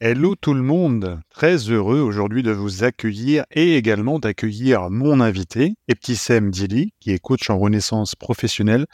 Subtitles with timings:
[0.00, 5.74] Hello tout le monde, très heureux aujourd'hui de vous accueillir et également d'accueillir mon invité,
[5.88, 8.86] Eptissem Dili, qui est coach en renaissance professionnelle,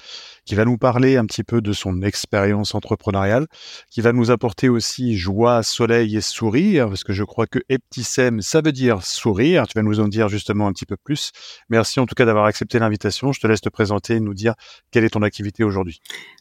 [0.46, 3.48] qui va nous parler un petit peu de son expérience entrepreneuriale,
[3.90, 8.40] qui va nous apporter aussi joie, soleil et sourire, parce que je crois que Eptissem,
[8.40, 11.32] ça veut dire sourire, tu vas nous en dire justement un petit peu plus.
[11.68, 14.54] Merci en tout cas d'avoir accepté l'invitation, je te laisse te présenter et nous dire
[14.90, 16.00] quelle est ton activité aujourd'hui.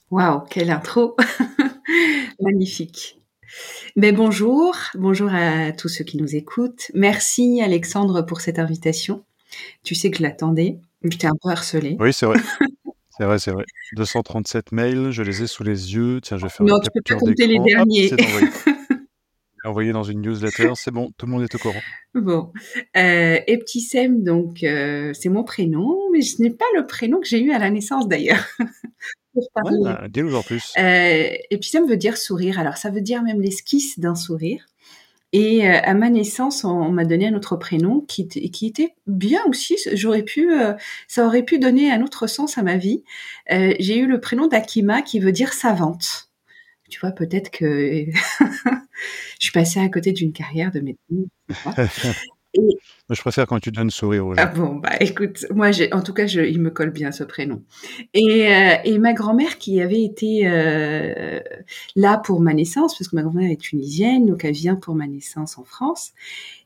[0.10, 1.18] Waouh, quelle intro
[2.40, 3.23] Magnifique.
[3.96, 6.92] Mais bonjour, bonjour à tous ceux qui nous écoutent.
[6.94, 9.24] Merci Alexandre pour cette invitation.
[9.84, 11.98] Tu sais que je l'attendais, j'étais un peu harcelée.
[12.00, 12.40] Oui, c'est vrai.
[13.16, 13.66] C'est vrai, c'est vrai.
[13.96, 16.20] 237 mails, je les ai sous les yeux.
[16.22, 18.12] Tiens, je vais faire Non, tu peux pas compter les derniers.
[19.64, 19.92] envoyé.
[19.92, 21.82] dans une newsletter, c'est bon, tout le monde est au courant.
[22.16, 22.52] Bon,
[22.98, 27.42] euh, Eptissem, donc euh, c'est mon prénom, mais ce n'est pas le prénom que j'ai
[27.42, 28.46] eu à la naissance d'ailleurs.
[29.36, 30.74] Ouais, bah, en plus.
[30.78, 32.60] Euh, et puis ça veut dire sourire.
[32.60, 34.66] Alors ça veut dire même l'esquisse d'un sourire.
[35.34, 39.42] Et euh, à ma naissance, on, m'a donné un autre prénom qui, qui était bien
[39.48, 39.76] aussi.
[39.94, 40.74] J'aurais pu, euh,
[41.08, 43.04] ça aurait pu donner un autre sens à ma vie.
[43.52, 46.30] Euh, j'ai eu le prénom d'Akima qui veut dire savante.
[46.88, 48.06] Tu vois, peut-être que
[49.40, 51.28] je suis passée à côté d'une carrière de médecine.
[53.10, 54.42] je préfère quand tu donnes sourire aux gens.
[54.42, 57.64] Ah bon, bah écoute, moi, en tout cas, je, il me colle bien ce prénom.
[58.14, 61.40] Et, euh, et ma grand-mère qui avait été euh,
[61.96, 65.08] là pour ma naissance, parce que ma grand-mère est tunisienne, donc elle vient pour ma
[65.08, 66.12] naissance en France.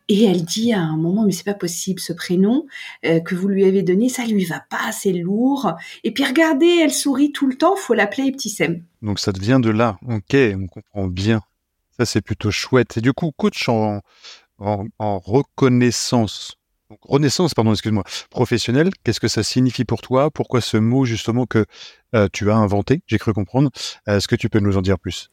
[0.10, 2.66] Et elle dit à un moment, mais c'est pas possible, ce prénom
[3.06, 5.74] euh, que vous lui avez donné, ça lui va pas, c'est lourd.
[6.06, 8.84] Et puis regardez, elle sourit tout le temps, faut l'appeler Sem.
[9.02, 11.42] Donc ça devient de là, ok, on comprend bien.
[11.98, 12.98] Ça c'est plutôt chouette.
[12.98, 14.02] Et du coup, coach en,
[14.60, 16.56] en, reconnaissance.
[17.02, 20.32] renaissance, pardon, excuse-moi, professionnelle, qu'est-ce que ça signifie pour toi?
[20.32, 21.66] Pourquoi ce mot justement que
[22.16, 23.02] euh, tu as inventé?
[23.08, 23.70] J'ai cru comprendre.
[24.08, 25.30] Euh, est-ce que tu peux nous en dire plus?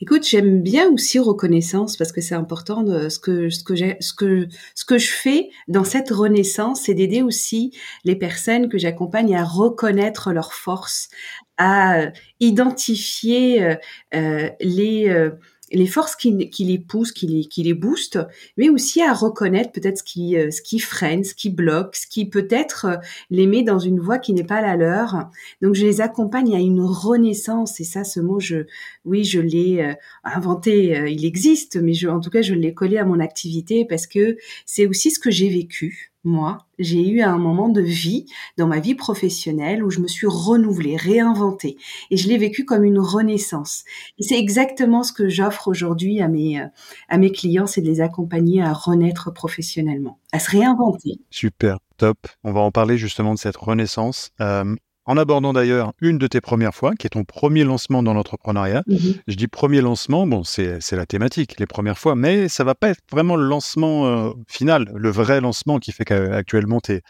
[0.00, 4.48] Écoute, j'aime bien aussi reconnaissance parce que c'est important ce que ce que ce que
[4.74, 7.72] ce que je fais dans cette renaissance, c'est d'aider aussi
[8.04, 11.08] les personnes que j'accompagne à reconnaître leurs forces,
[11.56, 13.76] à identifier
[14.14, 15.30] euh, les
[15.72, 18.18] les forces qui, qui, les poussent, qui les, qui les boostent,
[18.56, 22.06] mais aussi à reconnaître peut-être ce qui, euh, ce qui freine, ce qui bloque, ce
[22.06, 22.96] qui peut-être euh,
[23.30, 25.30] les met dans une voie qui n'est pas la leur.
[25.62, 28.66] Donc je les accompagne à une renaissance et ça, ce mot, je,
[29.04, 32.98] oui, je l'ai euh, inventé, il existe, mais je, en tout cas, je l'ai collé
[32.98, 34.36] à mon activité parce que
[34.66, 38.78] c'est aussi ce que j'ai vécu moi, j'ai eu un moment de vie dans ma
[38.78, 41.76] vie professionnelle où je me suis renouvelée, réinventée
[42.10, 43.84] et je l'ai vécu comme une renaissance.
[44.18, 46.62] Et c'est exactement ce que j'offre aujourd'hui à mes,
[47.08, 51.18] à mes clients, c'est de les accompagner à renaître professionnellement, à se réinventer.
[51.30, 52.18] Super, top.
[52.44, 54.30] On va en parler justement de cette renaissance.
[54.40, 54.76] Euh,
[55.08, 58.82] en abordant d'ailleurs une de tes premières fois, qui est ton premier lancement dans l'entrepreneuriat.
[58.86, 59.14] Mhm.
[59.26, 62.90] Je dis premier lancement, bon, c'est la thématique, les premières fois, mais ça va pas
[62.90, 67.00] être vraiment le lancement euh, final, le vrai lancement qui fait qu'actuellement tu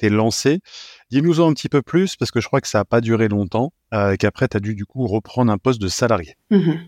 [0.00, 0.60] es, lancé.
[1.10, 3.26] Dis-nous en un petit peu plus, parce que je crois que ça n'a pas duré
[3.28, 6.34] longtemps, euh, et qu'après tu as dû du coup reprendre un poste de salarié.
[6.50, 6.78] Mhm.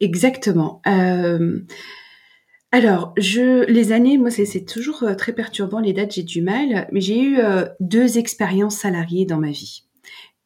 [0.00, 0.80] Exactement.
[0.86, 1.60] Euh,
[2.74, 6.88] alors, je, les années, moi, c'est toujours euh, très perturbant, les dates, j'ai du mal,
[6.90, 9.84] mais j'ai eu euh, deux expériences salariées dans ma vie.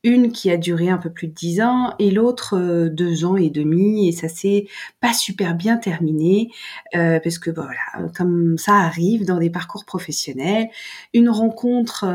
[0.03, 3.36] Une qui a duré un peu plus de dix ans et l'autre euh, deux ans
[3.36, 4.66] et demi et ça s'est
[5.00, 6.50] pas super bien terminé
[6.94, 10.69] euh, parce que voilà comme ça arrive dans des parcours professionnels
[11.12, 12.06] une rencontre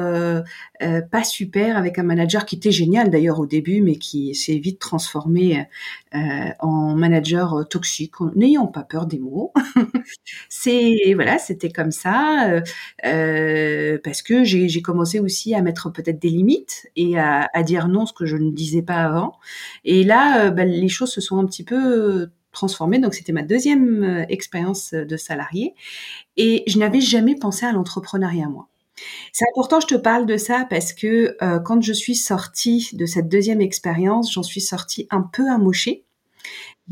[1.12, 4.80] pas super avec un manager qui était génial d'ailleurs au début mais qui s'est vite
[4.80, 5.68] transformé
[6.13, 9.53] en manager toxique n'ayant pas peur des mots
[10.49, 12.61] c'est voilà c'était comme ça
[13.02, 18.05] parce que j'ai commencé aussi à mettre peut-être des limites et à, à dire non,
[18.05, 19.34] ce que je ne disais pas avant.
[19.84, 22.99] Et là, euh, bah, les choses se sont un petit peu transformées.
[22.99, 25.73] Donc, c'était ma deuxième euh, expérience de salarié.
[26.37, 28.67] Et je n'avais jamais pensé à l'entrepreneuriat, moi.
[29.32, 33.05] C'est important, je te parle de ça parce que euh, quand je suis sortie de
[33.05, 36.05] cette deuxième expérience, j'en suis sortie un peu amochée.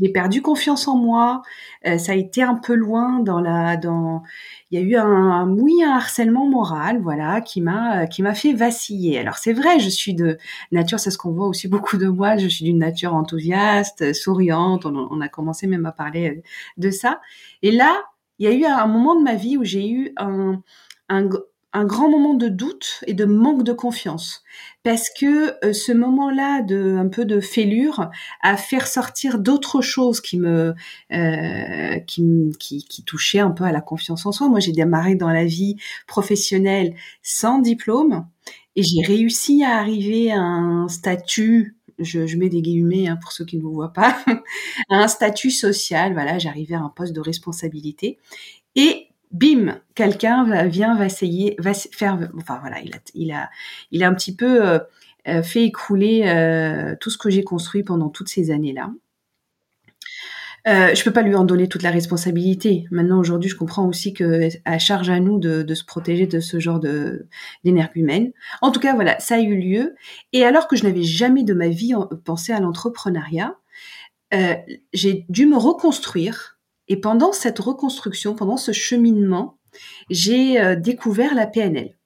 [0.00, 1.42] J'ai perdu confiance en moi.
[1.86, 3.74] Euh, ça a été un peu loin dans la.
[4.70, 8.52] Il y a eu un, oui un harcèlement moral, voilà, qui m'a qui m'a fait
[8.52, 9.18] vaciller.
[9.18, 10.38] Alors c'est vrai, je suis de
[10.72, 12.36] nature, c'est ce qu'on voit aussi beaucoup de moi.
[12.36, 14.86] Je suis d'une nature enthousiaste, souriante.
[14.86, 16.42] On, on, a commencé même à parler
[16.78, 17.20] de ça.
[17.62, 18.02] Et là,
[18.38, 20.62] il y a eu un moment de ma vie où j'ai eu un,
[21.10, 21.28] un,
[21.72, 24.42] un grand moment de doute et de manque de confiance
[24.82, 28.10] parce que euh, ce moment-là de un peu de fêlure
[28.42, 30.74] a fait ressortir d'autres choses qui me
[31.12, 32.24] euh, qui,
[32.58, 34.48] qui, qui touchaient un peu à la confiance en soi.
[34.48, 35.76] Moi, j'ai démarré dans la vie
[36.06, 38.26] professionnelle sans diplôme
[38.74, 43.30] et j'ai réussi à arriver à un statut je, je, mets des guillemets hein, pour
[43.30, 44.16] ceux qui ne vous voient pas,
[44.88, 46.14] à un statut social.
[46.14, 48.18] Voilà, j'arrivais à un poste de responsabilité.
[48.74, 53.50] Et bim, quelqu'un vient va essayer, va faire, enfin voilà, il a, il a,
[53.90, 54.78] il a un petit peu euh,
[55.28, 58.90] euh, fait écrouler euh, tout ce que j'ai construit pendant toutes ces années-là.
[60.66, 62.86] Euh, je peux pas lui en donner toute la responsabilité.
[62.90, 66.58] Maintenant, aujourd'hui, je comprends aussi que à charge à nous de, se protéger de ce
[66.58, 67.26] genre de
[67.64, 68.32] d'énergumène.
[68.62, 69.94] En tout cas, voilà, ça a eu lieu.
[70.32, 71.94] Et alors que je n'avais jamais de ma vie
[72.24, 73.56] pensé à l'entrepreneuriat,
[74.92, 76.59] j'ai dû me reconstruire
[76.90, 79.58] et pendant cette reconstruction, pendant ce cheminement,
[80.10, 81.96] j'ai euh, découvert la PNL.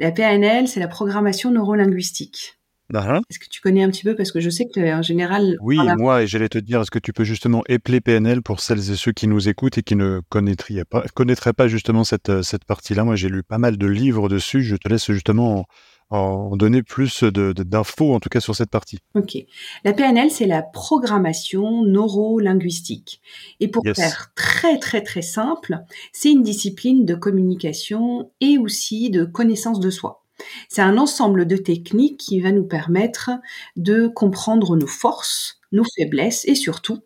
[0.00, 2.58] La PNL, c'est la programmation neurolinguistique.
[2.92, 4.14] Uh Est-ce que tu connais un petit peu?
[4.14, 5.56] Parce que je sais que en général.
[5.60, 8.90] Oui, moi et j'allais te dire, est-ce que tu peux justement épeler PNL pour celles
[8.90, 12.42] et ceux qui nous écoutent et qui ne connaîtraient pas, connaîtraient pas justement cette euh,
[12.42, 13.04] cette partie-là?
[13.04, 14.62] Moi, j'ai lu pas mal de livres dessus.
[14.62, 15.66] Je te laisse justement
[16.10, 18.98] en donner plus d'infos, en tout cas sur cette partie.
[19.14, 19.36] Ok.
[19.84, 23.20] La PNL, c'est la programmation neuro-linguistique.
[23.60, 25.78] Et pour faire très très très simple,
[26.12, 30.22] c'est une discipline de communication et aussi de connaissance de soi.
[30.68, 33.30] C'est un ensemble de techniques qui va nous permettre
[33.76, 37.00] de comprendre nos forces, nos faiblesses et surtout,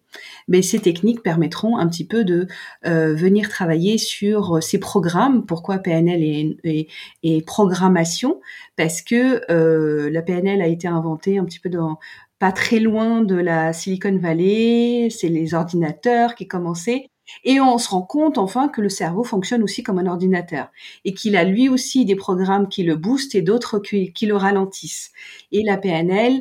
[0.49, 2.47] mais ces techniques permettront un petit peu de
[2.87, 5.45] euh, venir travailler sur ces programmes.
[5.45, 8.41] Pourquoi PNL et, programmation?
[8.77, 11.99] Parce que euh, la PNL a été inventée un petit peu dans
[12.39, 17.07] pas très loin de la Silicon Valley, c'est les ordinateurs qui commençaient.
[17.45, 20.71] Et on se rend compte enfin que le cerveau fonctionne aussi comme un ordinateur
[21.05, 25.13] et qu'il a lui aussi des programmes qui le boostent et d'autres qui, le ralentissent.
[25.53, 26.41] Et la PNL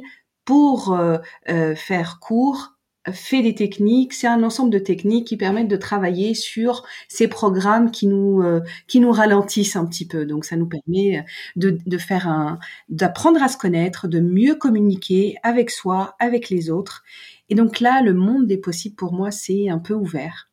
[0.50, 1.19] pour euh,
[1.50, 2.74] euh, faire court,
[3.12, 4.16] fait des techniques.
[4.16, 8.62] C'est un ensemble de techniques qui permettent de travailler sur ces programmes qui nous euh,
[8.88, 10.25] qui nous ralentissent un petit peu.
[10.25, 11.24] Donc ça nous permet
[11.56, 12.57] de, de faire un
[12.90, 17.04] d'apprendre à se connaître, de mieux communiquer avec soi, avec les autres.
[17.50, 20.50] Et donc là, le monde des possibles pour moi, c'est un peu ouvert.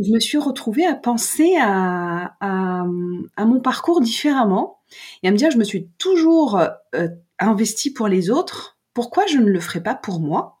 [0.00, 4.78] Je me suis retrouvée à penser à, à, mon parcours différemment
[5.24, 6.60] et à me dire, je me suis toujours
[6.94, 7.08] euh,
[7.40, 10.60] investie pour les autres, pourquoi je ne le ferai pas pour moi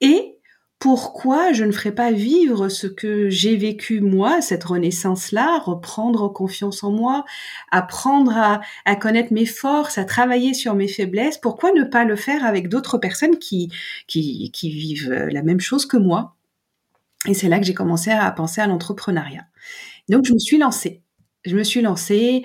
[0.00, 0.40] et
[0.80, 6.82] pourquoi je ne ferai pas vivre ce que j'ai vécu moi, cette renaissance-là, reprendre confiance
[6.82, 7.24] en moi,
[7.70, 12.44] apprendre à, connaître mes forces, à travailler sur mes faiblesses, pourquoi ne pas le faire
[12.44, 13.70] avec d'autres personnes qui,
[14.08, 16.34] qui, qui vivent la même chose que moi?
[17.28, 19.46] Et c'est là que j'ai commencé à penser à l'entrepreneuriat.
[20.08, 21.02] Donc je me suis lancée.
[21.44, 22.42] Je me suis lancée.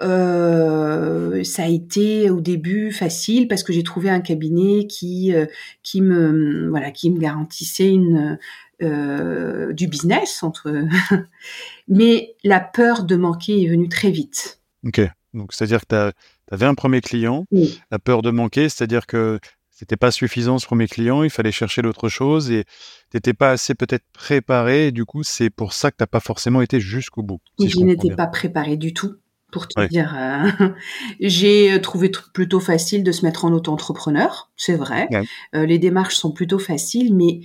[0.00, 5.46] Euh, ça a été au début facile parce que j'ai trouvé un cabinet qui euh,
[5.82, 8.38] qui me voilà qui me garantissait une
[8.80, 10.84] euh, du business entre
[11.88, 14.60] mais la peur de manquer est venue très vite.
[14.86, 15.00] Ok,
[15.34, 17.44] donc c'est-à-dire que tu avais un premier client,
[17.90, 19.40] la peur de manquer, c'est-à-dire que
[19.70, 22.64] c'était pas suffisant ce premier client, il fallait chercher d'autres choses et
[23.10, 24.88] t'étais pas assez peut-être préparé.
[24.88, 27.38] Et du coup, c'est pour ça que t'as pas forcément été jusqu'au bout.
[27.60, 29.14] Si je, je n'étais pas préparé du tout
[29.50, 30.14] pour te dire.
[30.16, 30.68] Euh,
[31.20, 35.08] j'ai trouvé plutôt facile de se mettre en auto-entrepreneur, c'est vrai.
[35.54, 37.40] Euh, les démarches sont plutôt faciles, mais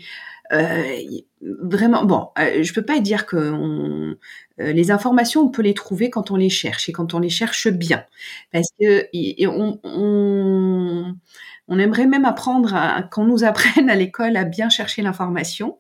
[0.52, 1.00] euh,
[1.42, 4.16] vraiment, bon, euh, je peux pas dire que on,
[4.60, 7.68] les informations, on peut les trouver quand on les cherche et quand on les cherche
[7.70, 8.06] bien,
[8.52, 11.16] parce que et on, on
[11.68, 12.76] on aimerait même apprendre
[13.12, 15.78] qu'on nous apprenne à l'école à bien chercher l'information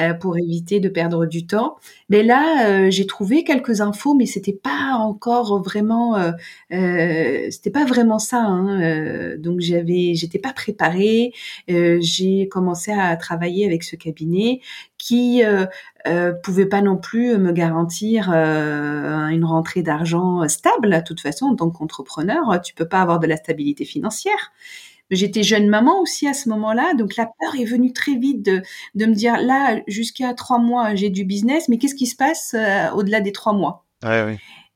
[0.00, 1.76] euh, pour éviter de perdre du temps.
[2.08, 6.32] Mais là, euh, j'ai trouvé quelques infos, mais c'était pas encore vraiment, euh,
[6.72, 8.40] euh c'était pas vraiment ça.
[8.42, 9.36] Hein.
[9.38, 11.32] donc j'avais, j'étais pas préparée.
[11.68, 14.60] j'ai commencé à travailler avec ce cabinet
[14.98, 20.90] qui euh, pouvait pas non plus me garantir une rentrée d'argent stable.
[20.90, 24.52] De toute façon, en tant qu'entrepreneur, tu peux pas avoir de la stabilité financière.
[25.12, 28.62] J'étais jeune maman aussi à ce moment-là, donc la peur est venue très vite de,
[28.94, 32.54] de me dire là jusqu'à trois mois j'ai du business, mais qu'est-ce qui se passe
[32.54, 33.84] euh, au-delà des trois mois?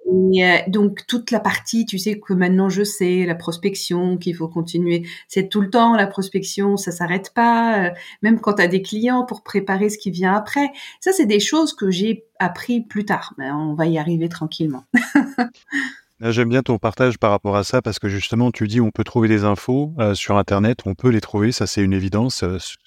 [0.08, 4.36] Et euh, donc toute la partie, tu sais que maintenant je sais la prospection, qu'il
[4.36, 7.86] faut continuer, c'est tout le temps la prospection, ça s'arrête pas.
[7.86, 7.90] Euh,
[8.22, 11.40] même quand tu as des clients pour préparer ce qui vient après, ça c'est des
[11.40, 13.34] choses que j'ai appris plus tard.
[13.38, 14.84] Mais on va y arriver tranquillement.
[16.20, 19.04] J'aime bien ton partage par rapport à ça parce que justement tu dis on peut
[19.04, 22.42] trouver des infos euh, sur internet, on peut les trouver, ça c'est une évidence.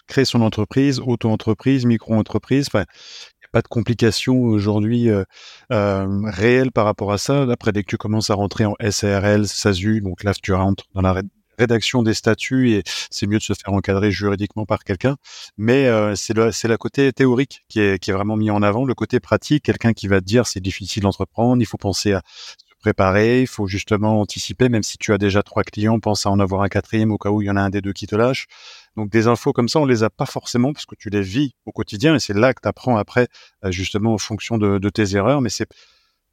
[0.07, 2.85] créer son entreprise, auto-entreprise, micro-entreprise, enfin
[3.51, 5.23] pas de complications aujourd'hui euh,
[5.71, 7.43] euh, réelles par rapport à ça.
[7.43, 11.01] Après, dès que tu commences à rentrer en SARL, SASU, donc là, tu rentres dans
[11.01, 11.21] la
[11.57, 15.17] rédaction des statuts et c'est mieux de se faire encadrer juridiquement par quelqu'un.
[15.57, 18.61] Mais euh, c'est le c'est la côté théorique qui est qui est vraiment mis en
[18.61, 22.13] avant, le côté pratique, quelqu'un qui va te dire c'est difficile d'entreprendre, il faut penser
[22.13, 22.21] à
[22.79, 26.39] préparer, il faut justement anticiper, même si tu as déjà trois clients, pense à en
[26.39, 28.15] avoir un quatrième au cas où il y en a un des deux qui te
[28.15, 28.47] lâche.
[28.95, 31.53] Donc des infos comme ça, on les a pas forcément parce que tu les vis
[31.65, 33.27] au quotidien et c'est là que tu apprends après
[33.63, 35.69] euh, justement en fonction de, tes erreurs, mais c'est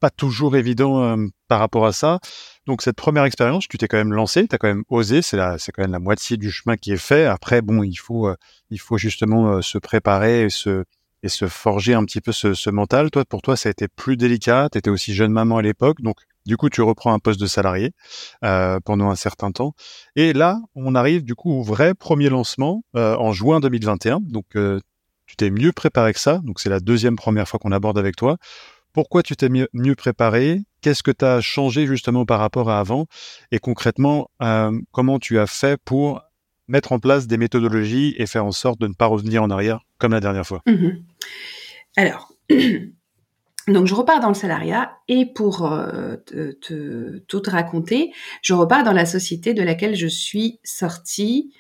[0.00, 2.20] pas toujours évident euh, par rapport à ça.
[2.66, 5.38] Donc cette première expérience, tu t'es quand même lancé, tu as quand même osé, c'est
[5.58, 7.26] c'est quand même la moitié du chemin qui est fait.
[7.26, 8.36] Après, bon, il faut, euh,
[8.70, 10.84] il faut justement se préparer et se,
[11.22, 13.10] et se forger un petit peu ce, ce mental.
[13.10, 14.68] Toi, pour toi, ça a été plus délicat.
[14.72, 17.46] Tu étais aussi jeune maman à l'époque, donc du coup, tu reprends un poste de
[17.46, 17.92] salarié
[18.44, 19.74] euh, pendant un certain temps.
[20.14, 24.20] Et là, on arrive du coup au vrai premier lancement euh, en juin 2021.
[24.20, 24.80] Donc, euh,
[25.26, 26.40] tu t'es mieux préparé que ça.
[26.44, 28.36] Donc, c'est la deuxième première fois qu'on aborde avec toi.
[28.92, 30.62] Pourquoi tu t'es mieux, préparé?
[30.80, 33.06] Qu'est-ce que tu as changé justement par rapport à avant?
[33.50, 34.30] Et concrètement,
[34.90, 36.22] comment tu as fait pour
[36.66, 39.80] mettre en place des méthodologies et faire en sorte de ne pas revenir en arrière
[39.98, 40.62] comme la dernière fois?
[40.66, 41.02] Mmh
[41.98, 42.32] Alors,
[43.68, 48.84] Donc je repars dans le salariat et pour euh, te, tout te raconter, je repars
[48.84, 51.52] dans la société de laquelle je suis sortie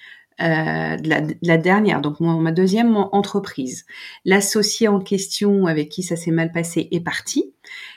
[0.42, 3.86] euh, de, la, dernière, donc ma deuxième entreprise.
[4.26, 7.54] L'associé en question avec qui ça s'est mal passé est parti.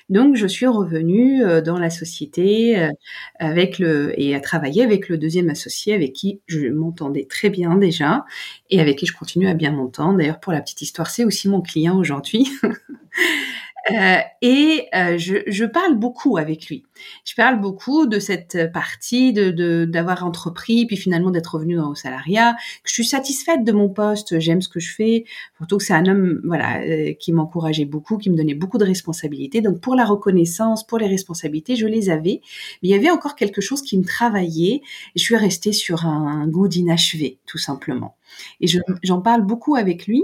[0.07, 2.91] Donc je suis revenue euh, dans la société euh,
[3.39, 7.75] avec le et à travailler avec le deuxième associé avec qui je m'entendais très bien
[7.75, 8.23] déjà
[8.69, 10.17] et avec qui je continue à bien m'entendre.
[10.17, 12.47] D'ailleurs pour la petite histoire, c'est aussi mon client aujourd'hui.
[13.91, 16.83] Euh, et euh, je, je, parle beaucoup avec lui.
[17.25, 21.95] Je parle beaucoup de cette partie de d'avoir entrepris, puis finalement d'être revenu dans le
[21.95, 22.55] salariat.
[22.83, 25.25] Je suis satisfaite de mon poste, j'aime ce que je fais.
[25.57, 28.85] Surtout que c'est un homme, voilà, euh, qui m'encourageait beaucoup, qui me donnait beaucoup de
[28.85, 29.61] responsabilités.
[29.61, 32.41] Donc pour la reconnaissance, pour les responsabilités, je les avais.
[32.81, 34.81] Mais il y avait encore quelque chose qui me travaillait.
[35.15, 38.15] Je suis restée sur un, goût d'inachevé, tout simplement.
[38.61, 38.67] Et
[39.03, 40.23] j'en parle beaucoup avec lui.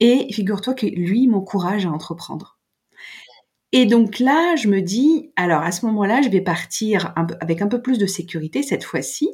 [0.00, 2.58] Et figure-toi que lui m'encourage à entreprendre.
[3.72, 7.68] Et donc là, je me dis, alors à ce moment-là, je vais partir avec un
[7.68, 9.28] peu plus de sécurité cette fois-ci,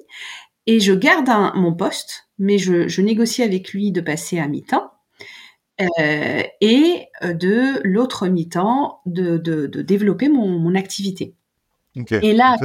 [0.66, 4.90] et je garde mon poste, mais je, négocie avec lui de passer à mi-temps.
[6.00, 9.36] Euh, et de l'autre mi-temps de,
[9.82, 11.36] développer mon, activité.
[11.94, 12.56] Et là,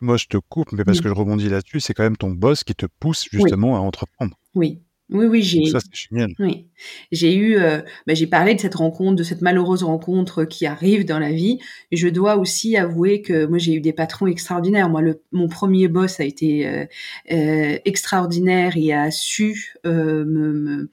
[0.00, 2.62] moi je te coupe, mais parce que je rebondis là-dessus, c'est quand même ton boss
[2.64, 4.36] qui te pousse justement à entreprendre.
[4.54, 5.66] Oui, oui, oui, j'ai.
[5.66, 6.32] Ça, c'est génial.
[6.38, 6.66] Oui,
[7.12, 11.04] j'ai eu, euh, bah, j'ai parlé de cette rencontre, de cette malheureuse rencontre qui arrive
[11.04, 11.58] dans la vie.
[11.90, 14.88] Et je dois aussi avouer que moi, j'ai eu des patrons extraordinaires.
[14.88, 16.86] Moi, le, mon premier boss a été euh,
[17.32, 20.88] euh, extraordinaire et a su me, me,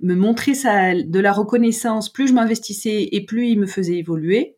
[0.00, 2.10] me, montrer sa, de la reconnaissance.
[2.10, 4.56] Plus je m'investissais et plus il me faisait évoluer.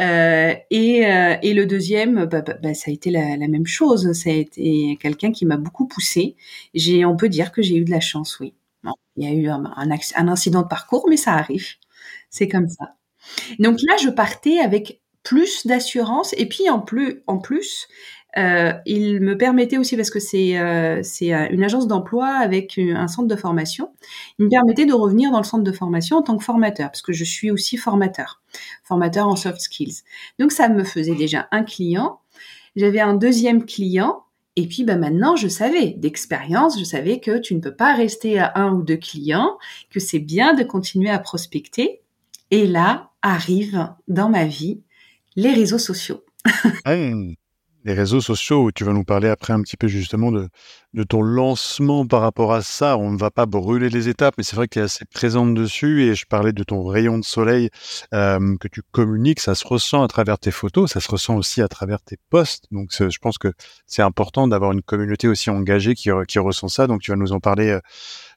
[0.00, 3.66] Euh, et, euh, et, le deuxième, bah, bah, bah, ça a été la, la, même
[3.66, 4.12] chose.
[4.12, 6.36] Ça a été quelqu'un qui m'a beaucoup poussé.
[6.74, 8.54] J'ai, on peut dire que j'ai eu de la chance, oui.
[8.82, 11.66] Bon, il y a eu un, un, un, incident de parcours, mais ça arrive.
[12.30, 12.96] C'est comme ça.
[13.58, 17.88] Donc là, je partais avec plus d'assurance et puis en plus, en plus,
[18.36, 22.78] euh, il me permettait aussi, parce que c'est euh, c'est euh, une agence d'emploi avec
[22.78, 23.92] un centre de formation,
[24.38, 27.02] il me permettait de revenir dans le centre de formation en tant que formateur, parce
[27.02, 28.42] que je suis aussi formateur,
[28.82, 30.02] formateur en soft skills.
[30.38, 32.20] Donc ça me faisait déjà un client.
[32.76, 34.24] J'avais un deuxième client
[34.56, 38.38] et puis bah, maintenant, je savais d'expérience, je savais que tu ne peux pas rester
[38.38, 39.58] à un ou deux clients,
[39.90, 42.00] que c'est bien de continuer à prospecter.
[42.50, 44.82] Et là arrivent dans ma vie
[45.36, 46.24] les réseaux sociaux.
[47.84, 50.48] les réseaux sociaux, tu vas nous parler après un petit peu justement de,
[51.08, 52.96] ton lancement par rapport à ça.
[52.96, 56.04] On ne va pas brûler les étapes, mais c'est vrai qu'il est assez présente dessus.
[56.04, 57.68] Et je parlais de ton rayon de soleil
[58.14, 61.60] euh, que tu communiques, ça se ressent à travers tes photos, ça se ressent aussi
[61.60, 62.66] à travers tes posts.
[62.70, 63.52] Donc je pense que
[63.86, 66.86] c'est important d'avoir une communauté aussi engagée qui, qui ressent ça.
[66.86, 67.80] Donc tu vas nous en parler euh,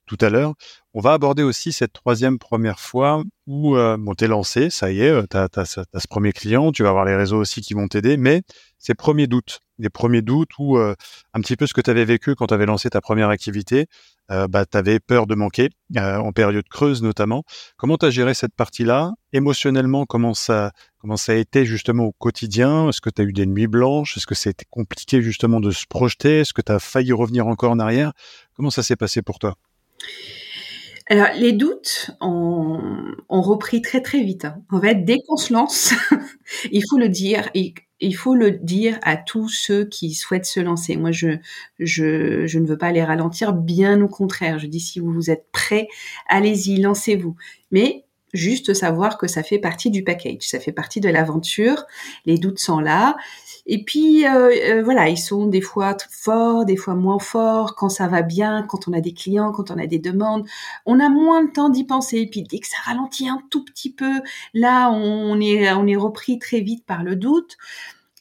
[0.08, 0.54] tout à l'heure.
[0.94, 5.12] On va aborder aussi cette troisième première fois où euh, bon, lancé, ça y est,
[5.12, 8.18] euh, t'as as, ce premier client, tu vas avoir les réseaux aussi qui vont t'aider,
[8.18, 8.42] mais
[8.80, 9.60] c'est premier doute.
[9.80, 10.96] des premiers doutes ou un
[11.42, 13.88] petit peu ce que tu avais vécu quand tu avais lancé ta première activité.
[14.30, 17.44] bah, tu avais peur de manquer, en période creuse notamment.
[17.78, 19.14] Comment tu as géré cette partie-là?
[19.34, 22.90] Émotionnellement, comment ça, comment ça a été justement au quotidien?
[22.90, 24.18] Est-ce que tu as eu des nuits blanches?
[24.18, 26.42] Est-ce que c'était compliqué justement de se projeter?
[26.42, 28.14] Est-ce que tu as failli revenir encore en arrière?
[28.56, 29.56] Comment ça s'est passé pour toi?
[31.10, 32.82] Alors, les doutes ont,
[33.30, 34.46] repris très très vite.
[34.46, 34.62] Hein.
[34.70, 35.94] En fait, dès qu'on se lance,
[36.72, 40.98] il faut le dire, il faut le dire à tous ceux qui souhaitent se lancer.
[40.98, 41.38] Moi, je,
[41.80, 44.60] je, je ne veux pas les ralentir, bien au contraire.
[44.60, 45.88] Je dis, si vous êtes prêts,
[46.28, 47.38] allez-y, lancez-vous.
[47.72, 51.86] Mais juste savoir que ça fait partie du package, ça fait partie de l'aventure.
[52.26, 53.16] Les doutes sont là.
[53.68, 57.76] Et puis euh, euh, voilà, ils sont des fois forts, des fois moins forts.
[57.76, 60.46] Quand ça va bien, quand on a des clients, quand on a des demandes,
[60.86, 62.20] on a moins de temps d'y penser.
[62.20, 64.22] Et puis dès que ça ralentit un tout petit peu,
[64.54, 67.58] là on est on est repris très vite par le doute.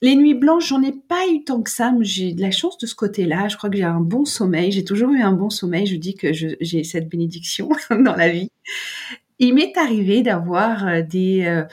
[0.03, 2.77] Les nuits blanches, j'en ai pas eu tant que ça, mais j'ai de la chance
[2.77, 3.49] de ce côté-là.
[3.49, 4.71] Je crois que j'ai un bon sommeil.
[4.71, 5.87] J'ai toujours eu un bon sommeil.
[5.87, 8.51] Je dis que j'ai cette bénédiction dans la vie
[9.39, 11.65] il m'est arrivé d'avoir euh, des, euh,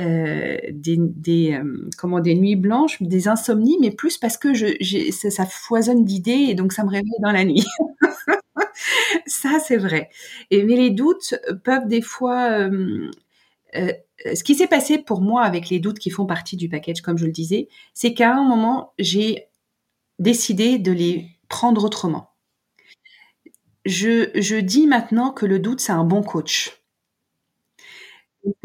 [0.00, 1.60] euh, des, des
[1.96, 4.66] comment des nuits blanches, des insomnies, mais plus parce que je,
[5.10, 7.66] ça, ça, foisonne d'idées et donc ça me réveille dans la nuit.
[9.26, 10.10] ça, c'est vrai.
[10.50, 11.34] Et mais les doutes
[11.64, 12.68] peuvent des fois.
[13.74, 17.18] ce qui s'est passé pour moi avec les doutes qui font partie du package, comme
[17.18, 19.46] je le disais, c'est qu'à un moment, j'ai
[20.18, 22.30] décidé de les prendre autrement.
[23.84, 26.78] Je, je dis maintenant que le doute, c'est un bon coach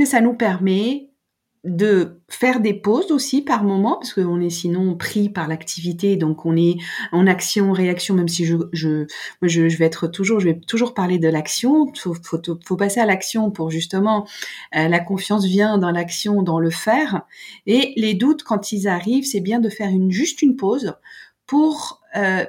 [0.05, 1.09] ça nous permet
[1.63, 6.45] de faire des pauses aussi par moment parce qu'on est sinon pris par l'activité donc
[6.45, 6.75] on est
[7.13, 9.05] en action réaction même si je je
[9.41, 11.93] je, vais être toujours je vais toujours parler de l'action.
[11.95, 14.27] Faut, faut, passer à l'action pour justement
[14.75, 17.21] euh, la confiance vient dans l'action dans le faire.
[17.65, 20.95] Et les doutes quand ils arrivent c'est bien de faire une juste une pause
[21.45, 22.45] pour euh,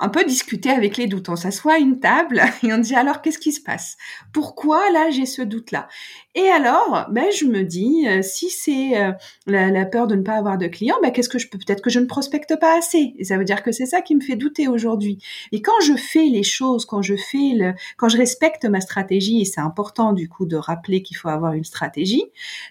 [0.00, 1.28] un peu discuter avec les doutes.
[1.28, 3.96] On s'assoit à une table et on dit alors qu'est-ce qui se passe?
[4.32, 5.88] Pourquoi là j'ai ce doute-là?
[6.34, 9.12] Et alors, ben je me dis euh, si c'est euh,
[9.46, 11.90] la, peur de ne pas avoir de clients, ben qu'est-ce que je peux peut-être que
[11.90, 14.36] je ne prospecte pas assez Et ça veut dire que c'est ça qui me fait
[14.36, 15.18] douter aujourd'hui.
[15.52, 19.40] Et quand je fais les choses, quand je fais le, quand je respecte ma stratégie,
[19.40, 22.24] et c'est important du coup de rappeler qu'il faut avoir une stratégie.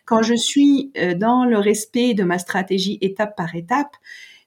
[0.06, 3.98] Quand je suis euh, dans le respect de ma stratégie étape par étape,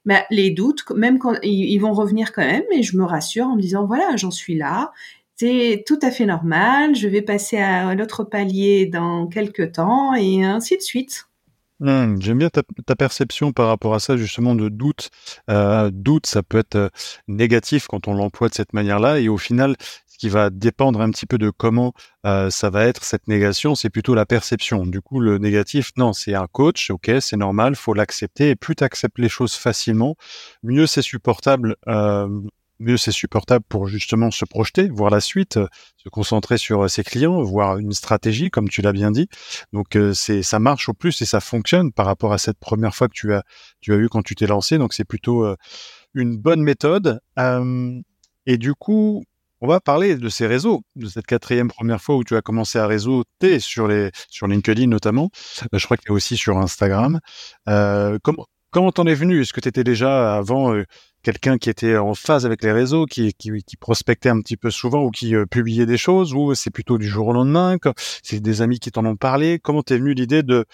[0.05, 3.55] bah, les doutes, même quand ils vont revenir quand même, et je me rassure en
[3.55, 4.91] me disant voilà, j'en suis là,
[5.35, 10.43] c'est tout à fait normal, je vais passer à l'autre palier dans quelques temps et
[10.43, 11.25] ainsi de suite.
[11.81, 15.09] Mmh, j'aime bien ta, perception par rapport à ça, justement, de doute.
[15.49, 16.89] Euh, doute, ça peut être euh,
[17.27, 19.75] négatif quand on l'emploie de cette manière-là, et au final,
[20.21, 21.93] qui va dépendre un petit peu de comment
[22.27, 24.85] euh, ça va être cette négation, c'est plutôt la perception.
[24.85, 28.51] Du coup, le négatif, non, c'est un coach, ok, c'est normal, faut l'accepter.
[28.51, 30.15] Et plus tu acceptes les choses facilement,
[30.61, 31.75] mieux c'est supportable.
[31.87, 32.27] Euh,
[32.77, 35.57] mieux c'est supportable pour justement se projeter, voir la suite,
[35.97, 39.27] se concentrer sur ses clients, voir une stratégie, comme tu l'as bien dit.
[39.73, 42.93] Donc euh, c'est ça marche au plus et ça fonctionne par rapport à cette première
[42.93, 43.41] fois que tu as
[43.79, 44.77] tu as eu quand tu t'es lancé.
[44.77, 45.55] Donc c'est plutôt euh,
[46.13, 47.21] une bonne méthode.
[47.39, 47.99] Euh,
[48.45, 49.23] et du coup,
[49.61, 52.79] on va parler de ces réseaux, de cette quatrième première fois où tu as commencé
[52.79, 55.29] à réseauter sur les sur LinkedIn notamment.
[55.73, 57.19] Euh, je crois que tu es aussi sur Instagram.
[57.69, 59.41] Euh, comment comment t'en es venu?
[59.41, 60.85] Est-ce que tu étais déjà avant euh,
[61.23, 64.71] quelqu'un qui était en phase avec les réseaux, qui, qui, qui prospectait un petit peu
[64.71, 67.77] souvent ou qui publiait des choses, ou c'est plutôt du jour au lendemain?
[68.23, 69.59] C'est des amis qui t'en ont parlé?
[69.59, 70.65] Comment t'es venu l'idée de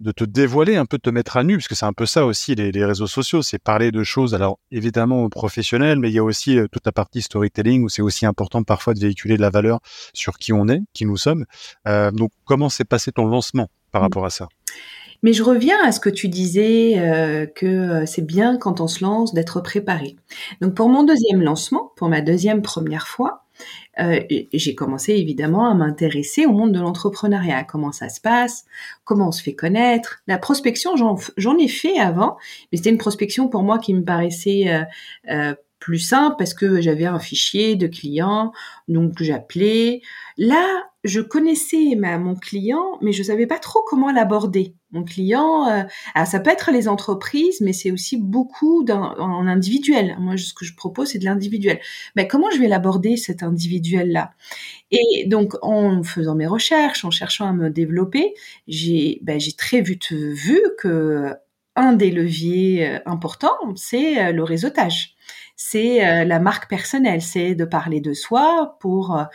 [0.00, 2.06] de te dévoiler, un peu de te mettre à nu, parce que c'est un peu
[2.06, 6.18] ça aussi les, réseaux sociaux, c'est parler de choses, alors évidemment professionnelles, mais il y
[6.18, 9.42] a aussi euh, toute la partie storytelling où c'est aussi important parfois de véhiculer de
[9.42, 9.80] la valeur
[10.14, 11.44] sur qui on est, qui nous sommes.
[11.86, 14.04] Euh, donc comment s'est passé ton lancement par mmh.
[14.04, 14.48] rapport à ça?
[15.22, 19.04] Mais je reviens à ce que tu disais, euh, que c'est bien quand on se
[19.04, 20.16] lance d'être préparé.
[20.62, 23.44] Donc pour mon deuxième lancement, pour ma deuxième première fois,
[23.98, 24.20] euh,
[24.52, 28.64] j'ai commencé évidemment à m'intéresser au monde de l'entrepreneuriat, comment ça se passe,
[29.04, 30.20] comment on se fait connaître?
[30.26, 30.94] La prospection,
[31.36, 32.36] j'en ai fait avant,
[32.70, 34.84] mais c'était une prospection pour moi qui me paraissait euh,
[35.30, 38.52] euh, plus simple parce que j'avais un fichier de clients,
[38.88, 40.02] donc j'appelais.
[40.36, 40.66] Là,
[41.04, 44.74] je connaissais mon client, mais je savais pas trop comment l'aborder.
[44.92, 50.16] Mon client, euh, ça peut être les entreprises, mais c'est aussi beaucoup en individuel.
[50.18, 51.78] Moi, ce que je propose, c'est de l'individuel.
[52.16, 54.32] Mais comment je vais l'aborder cet individuel-là?
[54.90, 58.34] Et donc, en faisant mes recherches, en cherchant à me développer,
[58.66, 61.34] j'ai ben, très vite vu que
[61.76, 65.14] un des leviers euh, importants, c'est euh, le réseautage
[65.62, 69.28] c'est la marque personnelle, c'est de parler de soi pour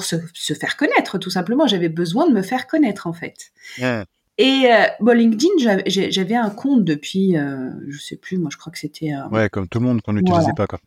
[0.00, 1.66] se, se, faire connaître tout simplement.
[1.66, 3.52] J'avais besoin de me faire connaître en fait.
[4.38, 8.72] Et euh, bon, LinkedIn, j'avais un compte depuis, euh, je sais plus, moi je crois
[8.72, 9.12] que c'était.
[9.14, 10.78] Euh, ouais, comme tout le monde qu'on n'utilisait pas quoi.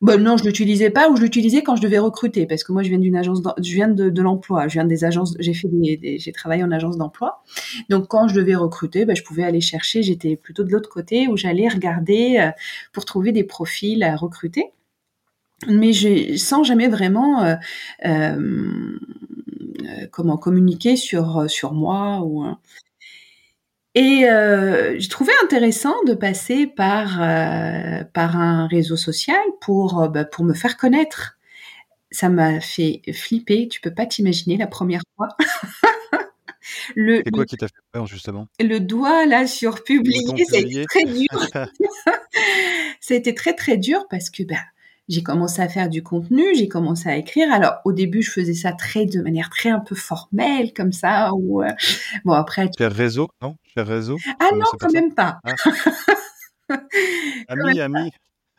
[0.00, 2.84] Bon, non, je l'utilisais pas ou je l'utilisais quand je devais recruter parce que moi
[2.84, 5.66] je viens d'une agence, je viens de, de l'emploi, je viens des agences, j'ai fait
[5.68, 7.42] des, j'ai travaillé en agence d'emploi.
[7.88, 11.26] Donc quand je devais recruter, ben, je pouvais aller chercher, j'étais plutôt de l'autre côté
[11.26, 12.50] où j'allais regarder euh,
[12.92, 14.66] pour trouver des profils à recruter.
[15.66, 17.56] Mais je, sans jamais vraiment euh,
[18.06, 19.00] euh,
[20.10, 22.44] comment communiquer sur sur moi ou
[23.98, 30.08] et euh, j'ai trouvé intéressant de passer par euh, par un réseau social pour euh,
[30.08, 31.36] bah, pour me faire connaître.
[32.12, 33.66] Ça m'a fait flipper.
[33.66, 35.28] Tu peux pas t'imaginer la première fois.
[36.94, 38.46] le, c'est quoi qui t'a fait peur justement?
[38.60, 41.48] Le doigt là sur publier, c'était très dur.
[43.00, 44.62] ça a été très très dur parce que bah
[45.08, 47.50] j'ai commencé à faire du contenu, j'ai commencé à écrire.
[47.52, 51.32] Alors au début, je faisais ça très de manière très un peu formelle comme ça.
[51.34, 51.70] Ou euh,
[52.24, 52.70] bon après.
[52.76, 53.56] Cher réseau, non?
[53.74, 54.18] Cher réseau?
[54.38, 55.40] Ah non, quand même pas.
[55.44, 55.54] Ah.
[57.48, 58.10] ami, ami.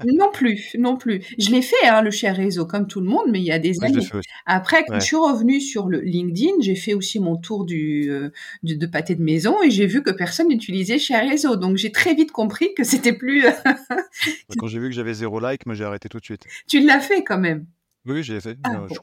[0.06, 1.22] Non plus, non plus.
[1.38, 3.60] Je l'ai fait, hein, le cher réseau, comme tout le monde, mais il y a
[3.60, 4.06] des années.
[4.46, 8.30] Après, quand je suis revenue sur le LinkedIn, j'ai fait aussi mon tour du, euh,
[8.64, 11.58] de pâté de maison et j'ai vu que personne n'utilisait cher réseau.
[11.58, 13.44] Donc j'ai très vite compris que c'était plus.
[14.58, 16.46] quand j'ai vu que j'avais zéro like, moi j'ai arrêté tout de suite.
[16.68, 17.66] Tu l'as fait quand même.
[18.06, 18.58] Oui, j'ai fait.
[18.64, 18.98] Ah, je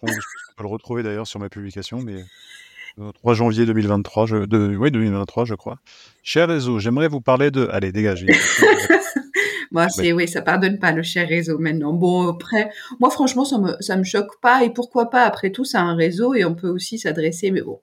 [0.57, 2.25] peux le retrouver d'ailleurs sur ma publication, mais.
[2.97, 5.79] 3 euh, janvier 2023, je, de, oui, 2023, je crois.
[6.23, 7.69] Cher réseau, j'aimerais vous parler de.
[7.71, 8.27] Allez, dégagez.
[9.77, 11.93] Moi, c'est oui, ça pardonne pas le cher réseau maintenant.
[11.93, 14.65] Bon, après, moi, franchement, ça me ça me choque pas.
[14.65, 15.25] Et pourquoi pas?
[15.25, 17.51] Après tout, c'est un réseau et on peut aussi s'adresser.
[17.51, 17.81] Mais bon,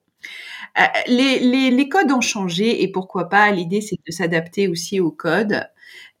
[0.80, 3.50] euh, les, les, les codes ont changé et pourquoi pas?
[3.52, 5.62] L'idée, c'est de s'adapter aussi aux codes.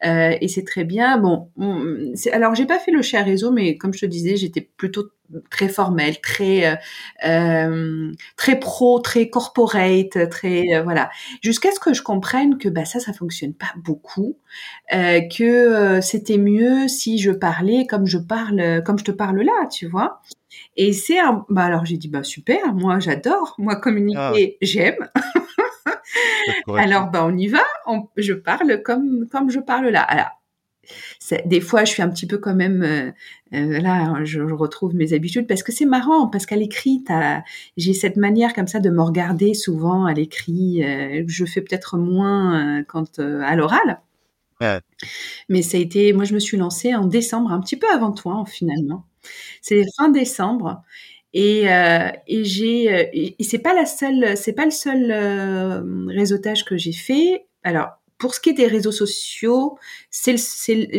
[0.04, 1.18] Euh, et c'est très bien.
[1.18, 1.50] Bon,
[2.32, 5.04] alors j'ai pas fait le cher réseau, mais comme je te disais, j'étais plutôt
[5.50, 6.76] très formel, très euh,
[7.26, 11.10] euh, très pro, très corporate, très euh, voilà.
[11.42, 14.38] Jusqu'à ce que je comprenne que bah ça, ça fonctionne pas beaucoup,
[14.92, 19.66] euh, que c'était mieux si je parlais comme je parle, comme je te parle là,
[19.70, 20.20] tu vois.
[20.76, 24.18] Et c'est un, bah alors j'ai dit bah super, moi j'adore, moi communiquer,
[24.54, 24.58] ah.
[24.60, 25.10] j'aime.
[26.76, 27.62] Alors, ben, on y va.
[28.16, 30.02] je parle comme, comme je parle là.
[30.02, 30.40] Alors,
[31.46, 33.10] des fois, je suis un petit peu quand même euh,
[33.54, 37.04] euh, là, je, retrouve mes habitudes parce que c'est marrant parce qu'à l'écrit,
[37.76, 40.84] j'ai cette manière comme ça de me regarder souvent à l'écrit.
[40.84, 44.00] Euh, je fais peut-être moins quand à l'oral.
[45.50, 48.12] Mais ça a été, moi, je me suis lancée en décembre, un petit peu avant
[48.12, 49.04] toi, finalement.
[49.60, 50.82] C'est fin décembre
[51.34, 56.64] et, euh, et j'ai euh, c'est pas la seule, c'est pas le seul euh, réseautage
[56.64, 57.46] que j'ai fait.
[57.62, 59.76] Alors pour ce qui est des réseaux sociaux,
[60.10, 60.36] c'est,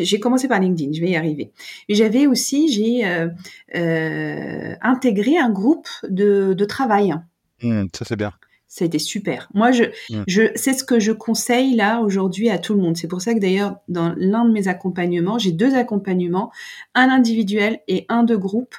[0.03, 1.51] j'ai commencé par LinkedIn, je vais y arriver.
[1.89, 3.29] Mais j'avais aussi, j'ai euh,
[3.75, 7.15] euh, intégré un groupe de, de travail.
[7.63, 8.33] Mmh, ça c'est bien.
[8.67, 9.49] Ça a été super.
[9.53, 10.23] Moi, je, mmh.
[10.27, 12.97] je, c'est ce que je conseille là aujourd'hui à tout le monde.
[12.97, 16.51] C'est pour ça que d'ailleurs, dans l'un de mes accompagnements, j'ai deux accompagnements,
[16.93, 18.75] un individuel et un de groupe.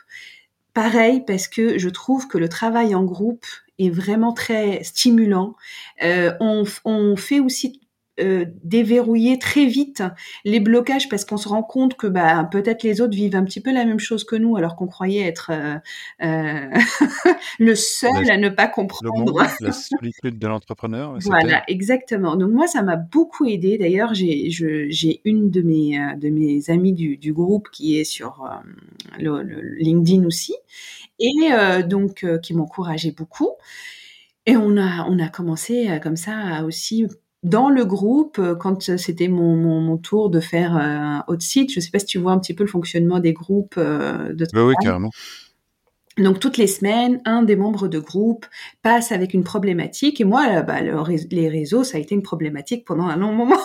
[0.76, 3.46] Pareil, parce que je trouve que le travail en groupe
[3.78, 5.54] est vraiment très stimulant.
[6.02, 7.80] Euh, on, on, fait aussi
[8.18, 10.02] euh, déverrouiller très vite
[10.46, 13.60] les blocages parce qu'on se rend compte que bah, peut-être les autres vivent un petit
[13.60, 15.76] peu la même chose que nous alors qu'on croyait être euh,
[16.22, 16.70] euh
[17.58, 19.34] le seul à ne pas comprendre.
[19.60, 21.18] la solitude de l'entrepreneur.
[21.24, 22.36] Voilà, exactement.
[22.36, 23.76] Donc moi, ça m'a beaucoup aidé.
[23.76, 28.48] D'ailleurs, j'ai une de mes, de mes amies du, du groupe qui est sur
[29.18, 30.54] le, le LinkedIn aussi
[31.18, 31.50] et
[31.86, 33.50] donc qui m'encourageait beaucoup.
[34.46, 37.06] Et on a, on a commencé comme ça à aussi
[37.42, 41.40] dans le groupe, euh, quand c'était mon, mon, mon, tour de faire euh, un hot
[41.40, 43.76] site, je ne sais pas si tu vois un petit peu le fonctionnement des groupes
[43.78, 44.68] euh, de travail.
[44.68, 45.10] Oui, carrément.
[46.18, 48.46] Donc toutes les semaines, un des membres de groupe
[48.80, 53.04] passe avec une problématique et moi, bah, les réseaux, ça a été une problématique pendant
[53.04, 53.60] un long moment.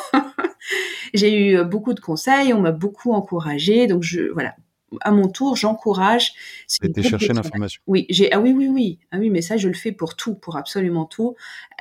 [1.14, 4.54] J'ai eu beaucoup de conseils, on m'a beaucoup encouragé, donc je voilà.
[5.00, 6.34] À mon tour, j'encourage.
[6.84, 7.82] Été chercher l'information.
[7.88, 10.36] Oui, j'ai ah oui oui oui ah oui mais ça je le fais pour tout,
[10.36, 11.36] pour absolument tout.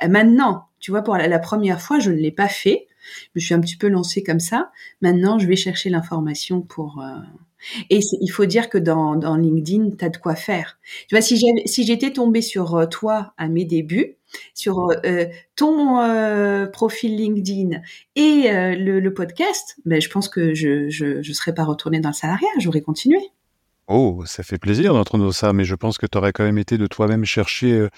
[0.07, 2.87] maintenant, tu vois, pour la, première fois, je ne l'ai pas fait.
[3.23, 4.71] Je me suis un petit peu lancée comme ça.
[5.01, 7.01] Maintenant, je vais chercher l'information pour.
[7.01, 7.19] Euh,
[7.89, 10.79] et il faut dire que dans, dans LinkedIn, tu as de quoi faire.
[11.07, 14.17] Tu vois, si j'étais si tombée sur euh, toi à mes débuts,
[14.55, 17.81] sur euh, ton profil LinkedIn
[18.15, 22.15] et le, le, podcast, ben, je pense que je, je serais pas retournée dans le
[22.15, 23.19] salariat, j'aurais continué.
[23.93, 26.77] Oh, ça fait plaisir d'entendre ça, mais je pense que tu aurais quand même été
[26.77, 27.89] de toi-même chercher euh,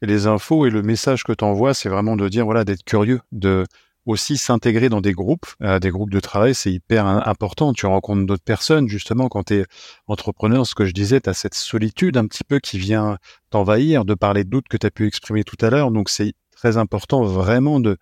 [0.00, 3.20] les infos et le message que tu envoies, c'est vraiment de dire, voilà, d'être curieux,
[3.32, 3.66] de
[4.06, 7.74] aussi s'intégrer dans des groupes, euh, des groupes de travail, c'est hyper important.
[7.74, 9.66] Tu rencontres d'autres personnes, justement, quand tu es
[10.06, 13.18] entrepreneur, ce que je disais, tu as cette solitude un petit peu qui vient
[13.50, 15.90] t'envahir de parler de doutes que tu as pu exprimer tout à l'heure.
[15.90, 17.98] Donc c'est très important vraiment de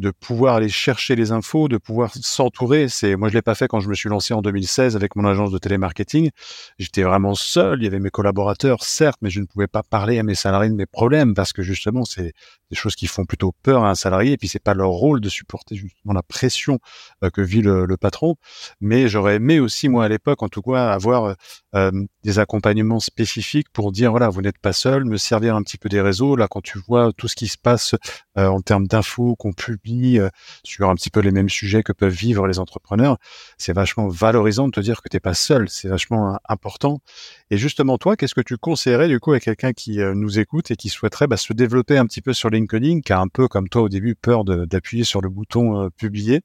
[0.00, 2.88] de pouvoir aller chercher les infos, de pouvoir s'entourer.
[2.88, 5.26] C'est moi je l'ai pas fait quand je me suis lancé en 2016 avec mon
[5.26, 6.30] agence de télémarketing.
[6.78, 7.80] J'étais vraiment seul.
[7.80, 10.70] Il y avait mes collaborateurs certes, mais je ne pouvais pas parler à mes salariés
[10.70, 12.32] de mes problèmes parce que justement c'est
[12.70, 15.20] des choses qui font plutôt peur à un salarié et puis c'est pas leur rôle
[15.20, 16.78] de supporter justement la pression
[17.22, 18.36] euh, que vit le, patron.
[18.80, 21.34] Mais j'aurais aimé aussi moi à l'époque en tout cas avoir
[21.74, 21.90] euh,
[22.24, 25.90] des accompagnements spécifiques pour dire voilà vous n'êtes pas seul, me servir un petit peu
[25.90, 27.94] des réseaux là quand tu vois tout ce qui se passe
[28.38, 30.28] euh, en termes d'infos qu'on publie euh,
[30.64, 33.18] sur un petit peu les mêmes sujets que peuvent vivre les entrepreneurs,
[33.58, 37.00] c'est vachement valorisant de te dire que t'es pas seul, c'est vachement important.
[37.50, 40.76] Et justement toi, qu'est-ce que tu conseillerais du coup à quelqu'un qui nous écoute et
[40.76, 43.68] qui souhaiterait bah, se développer un petit peu sur LinkedIn, qui a un peu comme
[43.68, 46.40] toi au début peur d'appuyer sur le bouton publier,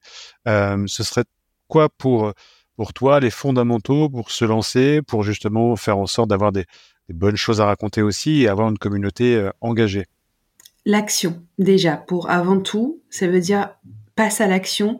[0.45, 1.25] ce serait
[1.67, 2.33] quoi pour
[2.75, 6.65] pour toi les fondamentaux pour se lancer, pour justement faire en sorte d'avoir des,
[7.09, 10.05] bonnes choses à raconter aussi et avoir une communauté euh, engagée?
[10.85, 13.69] L'action, déjà, pour avant tout, ça veut dire
[14.15, 14.99] passe à l'action,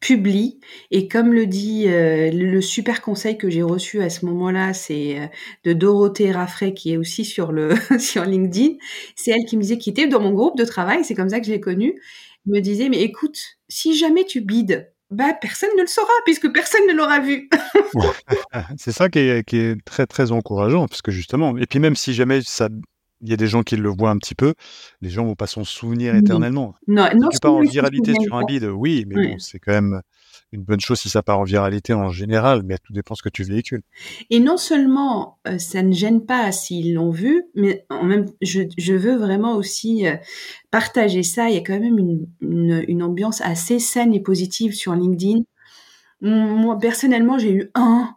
[0.00, 0.60] publie.
[0.90, 5.18] Et comme le dit euh, le super conseil que j'ai reçu à ce moment-là, c'est
[5.18, 5.26] euh,
[5.64, 8.74] de Dorothée Raffray, qui est aussi sur le sur LinkedIn.
[9.14, 11.40] C'est elle qui me disait, qui était dans mon groupe de travail, c'est comme ça
[11.40, 12.00] que je l'ai connue,
[12.46, 16.86] me disait, mais écoute, si jamais tu bides, bah, personne ne le saura puisque personne
[16.88, 17.48] ne l'aura vu.
[18.76, 21.96] c'est ça qui est, qui est, très très encourageant parce que justement, et puis même
[21.96, 22.68] si jamais ça,
[23.22, 24.54] il y a des gens qui le voient un petit peu,
[25.00, 26.74] les gens vont pas s'en souvenir éternellement.
[26.86, 30.02] Non, non, tu pars en viralité sur un bide, oui, mais bon, c'est quand même
[30.52, 33.28] une bonne chose si ça part en viralité en général, mais tout dépend ce que
[33.28, 33.82] tu véhicules.
[34.30, 38.62] Et non seulement euh, ça ne gêne pas s'ils l'ont vu, mais en même je,
[38.78, 40.16] je veux vraiment aussi euh,
[40.70, 41.48] partager ça.
[41.48, 45.40] Il y a quand même une, une, une ambiance assez saine et positive sur LinkedIn.
[46.20, 48.14] Moi personnellement, j'ai eu un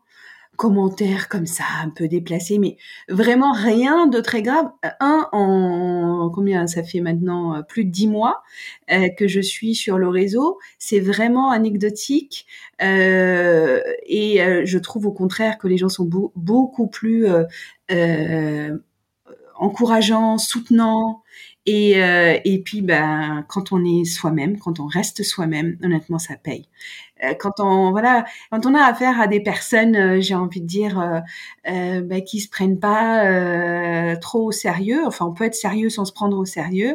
[0.59, 2.75] commentaires comme ça, un peu déplacés, mais
[3.07, 4.69] vraiment rien de très grave.
[4.99, 8.43] Un en combien ça fait maintenant euh, plus de dix mois
[8.91, 10.59] euh, que je suis sur le réseau.
[10.77, 12.45] C'est vraiment anecdotique
[12.81, 17.25] euh, et euh, je trouve au contraire que les gens sont beaucoup plus
[19.55, 21.23] encourageants, soutenants.
[21.65, 26.67] Et, et puis, ben, quand on est soi-même, quand on reste soi-même, honnêtement, ça paye.
[27.23, 30.67] Euh, quand on voilà, quand on a affaire à des personnes, euh, j'ai envie de
[30.67, 31.19] dire, euh,
[31.69, 35.01] euh ben, qui se prennent pas trop au sérieux.
[35.05, 36.93] Enfin, on peut être sérieux sans se prendre au sérieux.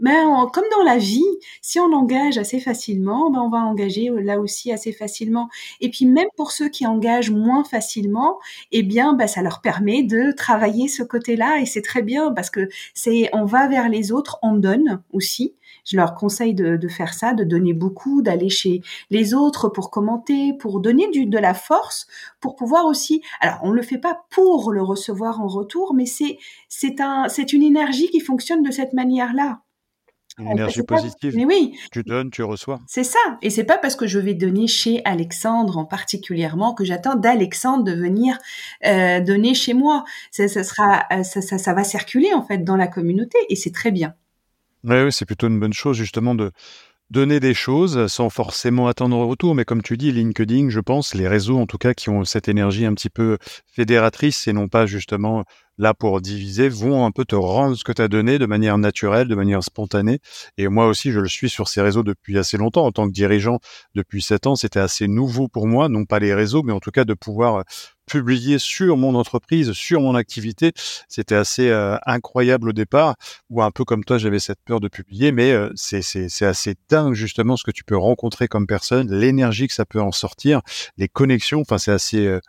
[0.00, 0.12] Mais
[0.52, 1.22] comme dans la vie,
[1.62, 5.48] si on engage assez facilement, ben on va engager là aussi assez facilement.
[5.80, 8.38] Et puis même pour ceux qui engagent moins facilement,
[8.72, 12.50] eh bien, ben, ça leur permet de travailler ce côté-là et c'est très bien parce
[12.50, 15.54] que c'est on va vers les autres, on donne aussi.
[15.84, 19.90] Je leur conseille de, de faire ça, de donner beaucoup, d'aller chez les autres pour
[19.90, 22.06] commenter, pour donner du, de la force,
[22.40, 23.22] pour pouvoir aussi.
[23.40, 27.52] Alors, on le fait pas pour le recevoir en retour, mais c'est c'est un c'est
[27.52, 29.60] une énergie qui fonctionne de cette manière-là.
[30.36, 31.36] Une énergie positive.
[31.36, 31.78] Mais oui.
[31.92, 32.80] Tu donnes, tu reçois.
[32.88, 33.20] C'est ça.
[33.40, 37.84] Et c'est pas parce que je vais donner chez Alexandre en particulièrement que j'attends d'Alexandre
[37.84, 38.38] de venir
[38.84, 40.02] euh, donner chez moi.
[40.32, 43.70] Ça, ça sera, ça, ça, ça va circuler en fait dans la communauté et c'est
[43.70, 44.14] très bien.
[44.84, 46.52] Oui, c'est plutôt une bonne chose justement de
[47.10, 49.54] donner des choses sans forcément attendre un retour.
[49.54, 52.48] Mais comme tu dis, LinkedIn, je pense, les réseaux en tout cas qui ont cette
[52.48, 55.44] énergie un petit peu fédératrice et non pas justement
[55.78, 58.78] là pour diviser, vont un peu te rendre ce que tu as donné de manière
[58.78, 60.20] naturelle, de manière spontanée.
[60.58, 62.84] Et moi aussi, je le suis sur ces réseaux depuis assez longtemps.
[62.86, 63.60] En tant que dirigeant,
[63.94, 66.90] depuis sept ans, c'était assez nouveau pour moi, non pas les réseaux, mais en tout
[66.92, 67.64] cas de pouvoir
[68.06, 70.72] publier sur mon entreprise, sur mon activité.
[71.08, 73.14] C'était assez euh, incroyable au départ,
[73.50, 77.14] ou un peu comme toi, j'avais cette peur de publier, mais euh, c'est assez dingue
[77.14, 80.60] justement ce que tu peux rencontrer comme personne, l'énergie que ça peut en sortir,
[80.96, 81.60] les connexions.
[81.60, 82.40] Enfin, c'est assez euh,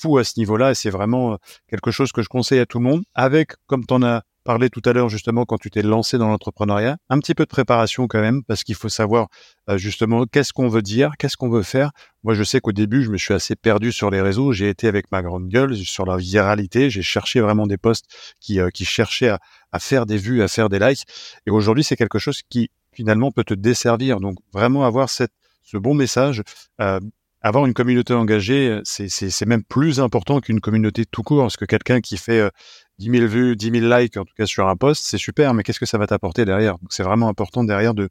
[0.00, 1.36] fou à ce niveau-là et c'est vraiment euh,
[1.68, 4.70] quelque chose que je conseille à tout le monde avec, comme tu en as parlé
[4.70, 8.08] tout à l'heure justement quand tu t'es lancé dans l'entrepreneuriat, un petit peu de préparation
[8.08, 9.28] quand même parce qu'il faut savoir
[9.68, 11.90] euh, justement qu'est-ce qu'on veut dire, qu'est-ce qu'on veut faire.
[12.24, 14.52] Moi, je sais qu'au début, je me suis assez perdu sur les réseaux.
[14.52, 16.90] J'ai été avec ma grande gueule sur la viralité.
[16.90, 18.06] J'ai cherché vraiment des posts
[18.40, 19.38] qui, euh, qui cherchaient à,
[19.72, 21.04] à, faire des vues, à faire des likes.
[21.46, 24.20] Et aujourd'hui, c'est quelque chose qui finalement peut te desservir.
[24.20, 25.32] Donc vraiment avoir cette,
[25.62, 26.42] ce bon message,
[26.80, 27.00] euh,
[27.42, 32.00] avoir une communauté engagée, c'est même plus important qu'une communauté tout court, parce que quelqu'un
[32.00, 32.50] qui fait euh,
[32.98, 35.62] 10 000 vues, 10 000 likes, en tout cas sur un post, c'est super, mais
[35.62, 36.76] qu'est-ce que ça va t'apporter derrière?
[36.90, 38.10] C'est vraiment important derrière de,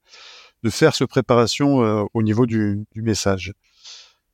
[0.69, 3.53] faire ce préparation euh, au niveau du, message.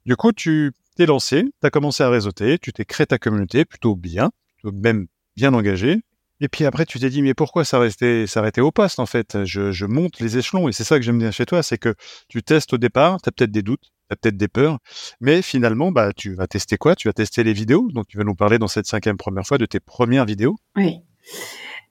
[0.06, 3.66] Du coup, tu t'es lancé, tu as commencé à réseauter, tu t'es créé ta communauté
[3.66, 4.32] plutôt bien,
[4.64, 6.02] même bien engagée,
[6.42, 9.46] et puis après, tu t'es dit, mais pourquoi s'arrêter, s'arrêter au poste, en fait?
[9.46, 11.96] Je, je monte les échelons, et c'est ça que j'aime bien chez toi, c'est que
[12.28, 14.80] tu testes au départ, tu as peut-être des doutes, tu as peut-être des peurs,
[15.22, 16.96] mais finalement, bah, tu vas tester quoi?
[16.96, 19.58] Tu vas tester les vidéos, donc tu vas nous parler dans cette cinquième première fois
[19.58, 20.58] de tes premières vidéos.
[20.76, 21.00] Oui.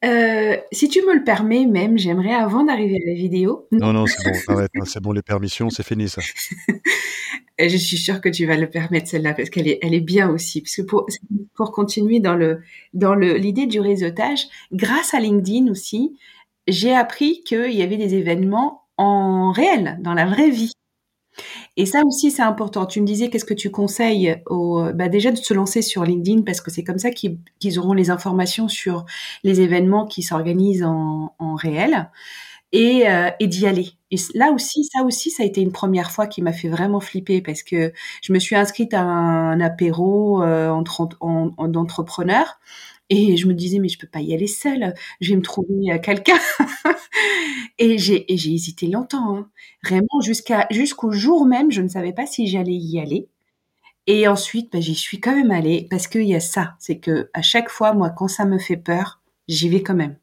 [0.05, 3.67] Euh, si tu me le permets, même, j'aimerais avant d'arriver à la vidéo.
[3.73, 6.21] Non, non, c'est bon, arrête, c'est bon, les permissions, c'est fini ça.
[7.59, 10.29] Je suis sûre que tu vas le permettre celle-là parce qu'elle est, elle est bien
[10.29, 10.61] aussi.
[10.61, 11.07] Parce que pour,
[11.55, 12.63] pour continuer dans le
[12.95, 16.17] dans le l'idée du réseautage, grâce à LinkedIn aussi,
[16.67, 20.73] j'ai appris qu'il y avait des événements en réel, dans la vraie vie.
[21.77, 22.87] Et ça aussi, c'est important.
[22.87, 26.43] Tu me disais, qu'est-ce que tu conseilles au, bah déjà de se lancer sur LinkedIn
[26.43, 29.05] parce que c'est comme ça qu'ils auront les informations sur
[29.43, 32.11] les événements qui s'organisent en, en, réel
[32.75, 33.93] et, euh, et d'y aller.
[34.11, 36.99] Et là aussi, ça aussi, ça a été une première fois qui m'a fait vraiment
[36.99, 41.09] flipper parce que je me suis inscrite à un, apéro euh, entre
[41.69, 42.59] d'entrepreneurs
[43.11, 44.93] et je me disais, mais je peux pas y aller seule.
[45.21, 46.39] Je vais me trouver euh, quelqu'un.
[47.79, 49.37] et j'ai, j'ai hésité longtemps.
[49.37, 49.51] Hein.
[49.85, 53.29] Vraiment, jusqu'à, jusqu'au jour même, je ne savais pas si j'allais y aller.
[54.09, 56.75] Et ensuite, bah, j'y suis quand même allée parce qu'il y a ça.
[56.81, 60.17] C'est que à chaque fois, moi, quand ça me fait peur, j'y vais quand même.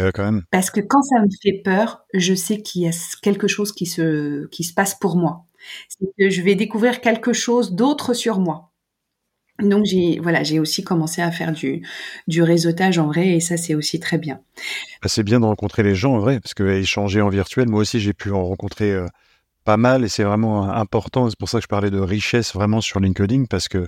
[0.00, 0.42] Euh, quand même.
[0.50, 3.86] Parce que quand ça me fait peur, je sais qu'il y a quelque chose qui
[3.86, 5.44] se, qui se passe pour moi.
[5.88, 8.72] C'est que je vais découvrir quelque chose d'autre sur moi.
[9.60, 11.86] Donc j'ai voilà, j'ai aussi commencé à faire du
[12.26, 14.40] du réseautage en vrai et ça c'est aussi très bien.
[15.02, 17.80] Bah, c'est bien de rencontrer les gens en vrai parce que échanger en virtuel, moi
[17.80, 19.06] aussi j'ai pu en rencontrer euh,
[19.64, 21.28] pas mal et c'est vraiment important.
[21.28, 23.86] C'est pour ça que je parlais de richesse vraiment sur LinkedIn parce que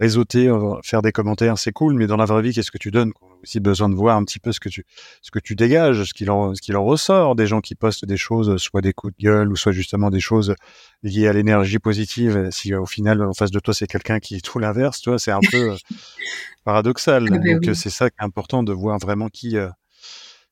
[0.00, 2.90] réseauter, euh, faire des commentaires, c'est cool, mais dans la vraie vie, qu'est-ce que tu
[2.90, 4.84] donnes On a aussi besoin de voir un petit peu ce que tu,
[5.20, 7.36] ce que tu dégages, ce qu'il en, ce qu'il en ressort.
[7.36, 10.20] Des gens qui postent des choses, soit des coups de gueule, ou soit justement des
[10.20, 10.54] choses
[11.02, 12.48] liées à l'énergie positive.
[12.50, 15.40] Si au final, en face de toi, c'est quelqu'un qui est tout l'inverse, c'est un
[15.40, 15.76] peu euh,
[16.64, 17.28] paradoxal.
[17.30, 19.58] Ah ben Donc c'est ça qui est important de voir vraiment qui.
[19.58, 19.68] Euh,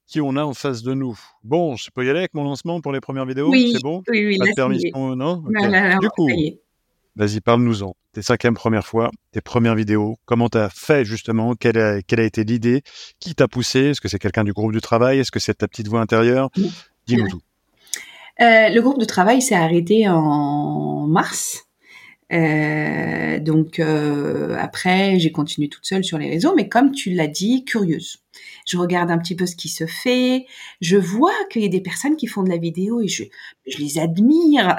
[0.07, 1.19] qui on a en face de nous.
[1.45, 3.51] Bon, je peux y aller avec mon lancement pour les premières vidéos?
[3.51, 4.03] Oui, c'est bon?
[4.09, 4.39] Oui, oui.
[4.39, 5.45] Pas de permission, non?
[6.01, 6.31] Du coup,
[7.19, 7.97] Vas-y, parle-nous-en.
[8.13, 12.21] Tes cinquième première fois, tes premières vidéos, comment tu as fait justement, quelle a, quelle
[12.21, 12.83] a été l'idée,
[13.19, 15.67] qui t'a poussé, est-ce que c'est quelqu'un du groupe de travail, est-ce que c'est ta
[15.67, 16.49] petite voix intérieure?
[17.09, 17.41] Dis-nous tout.
[18.41, 21.68] Euh, le groupe de travail s'est arrêté en mars
[22.33, 27.27] euh, donc euh, après, j'ai continué toute seule sur les réseaux, mais comme tu l'as
[27.27, 28.19] dit, curieuse.
[28.67, 30.47] Je regarde un petit peu ce qui se fait.
[30.81, 33.25] Je vois qu'il y a des personnes qui font de la vidéo et je,
[33.67, 34.79] je les admire.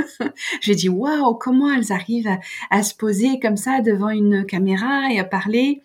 [0.62, 2.38] je dis waouh, comment elles arrivent à,
[2.70, 5.82] à, se poser comme ça devant une caméra et à parler.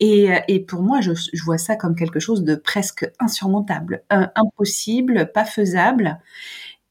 [0.00, 5.30] Et, et pour moi, je, je, vois ça comme quelque chose de presque insurmontable, impossible,
[5.32, 6.20] pas faisable.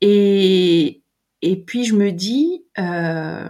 [0.01, 1.02] Et,
[1.43, 3.49] et puis je me dis, euh,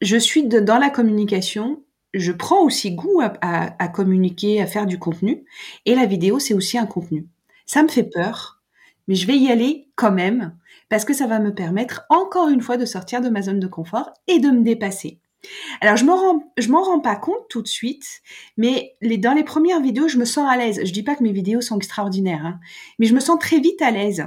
[0.00, 1.82] je suis dans la communication,
[2.14, 5.44] je prends aussi goût à, communiquer, à faire du contenu,
[5.84, 7.26] et la vidéo c'est aussi un contenu.
[7.66, 8.62] Ça me fait peur,
[9.08, 10.56] mais je vais y aller quand même
[10.88, 13.66] parce que ça va me permettre encore une fois de sortir de ma zone de
[13.66, 15.18] confort et de me dépasser.
[15.80, 18.22] Alors je m'en rends, je m'en rends pas compte tout de suite,
[18.56, 20.80] mais dans les premières vidéos, je me sens à l'aise.
[20.84, 22.60] Je dis pas que mes vidéos sont extraordinaires, hein,
[23.00, 24.24] mais je me sens très vite à l'aise.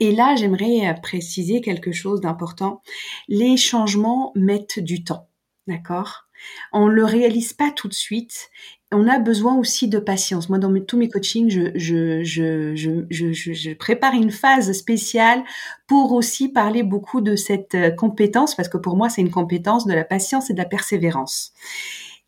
[0.00, 2.82] Et là, j'aimerais euh, préciser quelque chose d'important.
[3.28, 5.28] Les changements mettent du temps,
[5.66, 6.28] d'accord?
[6.72, 8.48] On ne le réalise pas tout de suite.
[8.92, 10.48] On a besoin aussi de patience.
[10.48, 11.74] Moi, dans tous mes coachings, je,
[13.74, 15.42] prépare une phase spéciale
[15.86, 19.86] pour aussi parler beaucoup de cette euh, compétence, parce que pour moi, c'est une compétence
[19.86, 21.52] de la patience et de la persévérance.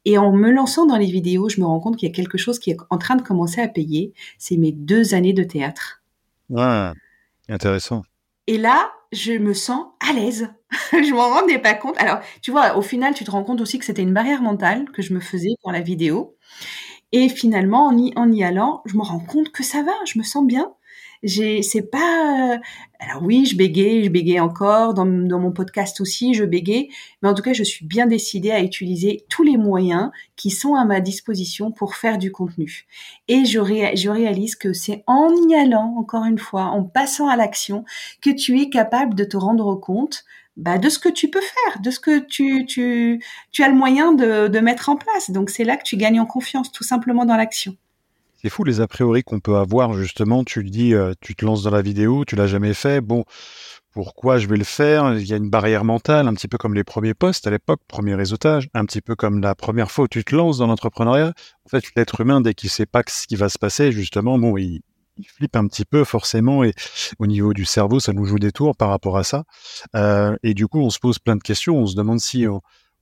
[0.05, 2.39] Et en me lançant dans les vidéos, je me rends compte qu'il y a quelque
[2.39, 4.13] chose qui est en train de commencer à payer.
[4.39, 6.03] C'est mes deux années de théâtre.
[6.49, 6.93] Ouais.
[7.51, 8.03] Intéressant.
[8.47, 10.49] Et là, je me sens à l'aise.
[10.93, 11.99] je m'en rendais pas compte.
[11.99, 14.91] Alors, tu vois, au final, tu te rends compte aussi que c'était une barrière mentale
[14.93, 16.37] que je me faisais pour la vidéo.
[17.13, 20.19] Et finalement, en y, en y allant, je me rends compte que ça va, je
[20.19, 20.73] me sens bien
[21.23, 22.59] j'ai c'est pas
[22.99, 26.89] alors oui je bégaye je bégaye encore dans, dans mon podcast aussi je bégaye
[27.23, 30.75] mais en tout cas je suis bien décidée à utiliser tous les moyens qui sont
[30.75, 32.87] à ma disposition pour faire du contenu
[33.29, 33.61] et je,
[33.95, 37.85] je réalise que c'est en y allant encore une fois en passant à l'action
[38.23, 40.25] que tu es capable de te rendre compte
[40.57, 43.75] bah, de ce que tu peux faire, de ce que tu, tu, tu as le
[43.75, 45.31] moyen de, de mettre en place.
[45.31, 47.77] Donc c'est là que tu gagnes en confiance, tout simplement dans l'action.
[48.43, 50.45] C'est fou les a priori qu'on peut avoir justement.
[50.45, 53.03] Tu dis, euh, tu te lances dans la vidéo, tu l'as jamais fait.
[53.03, 53.27] Bon,
[53.93, 55.15] pourquoi je vais le faire?
[55.19, 57.83] Il y a une barrière mentale, un petit peu comme les premiers postes à l'époque,
[57.87, 61.35] premier réseautage, un petit peu comme la première fois où tu te lances dans l'entrepreneuriat.
[61.67, 64.57] En fait, l'être humain, dès qu'il sait pas ce qui va se passer, justement, bon,
[64.57, 64.81] il,
[65.37, 66.73] flippe un petit peu forcément et
[67.19, 69.45] au niveau du cerveau, ça nous joue des tours par rapport à ça.
[69.95, 71.77] Euh, et du coup, on se pose plein de questions.
[71.77, 72.47] On se demande si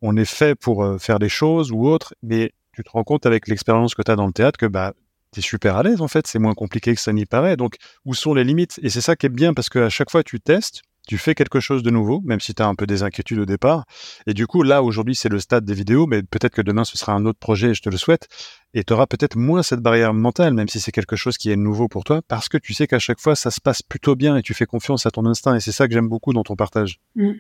[0.03, 2.15] on, est fait pour euh, faire des choses ou autre.
[2.25, 4.95] Mais tu te rends compte avec l'expérience que tu as dans le théâtre que bah
[5.33, 7.57] tu es super à l'aise en fait, c'est moins compliqué que ça n'y paraît.
[7.57, 8.79] Donc où sont les limites?
[8.83, 11.59] Et c'est ça qui est bien parce qu'à chaque fois tu testes, tu fais quelque
[11.59, 13.87] chose de nouveau, même si tu as un peu des inquiétudes au départ.
[14.27, 16.99] Et du coup, là, aujourd'hui, c'est le stade des vidéos, mais peut-être que demain, ce
[16.99, 18.29] sera un autre projet, je te le souhaite.
[18.75, 21.57] Et tu auras peut-être moins cette barrière mentale, même si c'est quelque chose qui est
[21.57, 24.37] nouveau pour toi, parce que tu sais qu'à chaque fois, ça se passe plutôt bien
[24.37, 25.55] et tu fais confiance à ton instinct.
[25.57, 27.01] Et c'est ça que j'aime beaucoup dans ton partage.
[27.17, 27.33] Mm.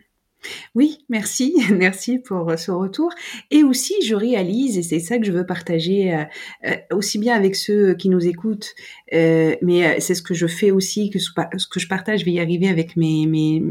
[0.74, 3.12] Oui, merci, merci pour euh, ce retour.
[3.50, 6.24] Et aussi, je réalise, et c'est ça que je veux partager euh,
[6.66, 8.74] euh, aussi bien avec ceux qui nous écoutent,
[9.12, 12.40] mais c'est ce que je fais aussi, que ce, que je partage, je vais y
[12.40, 13.26] arriver avec mes,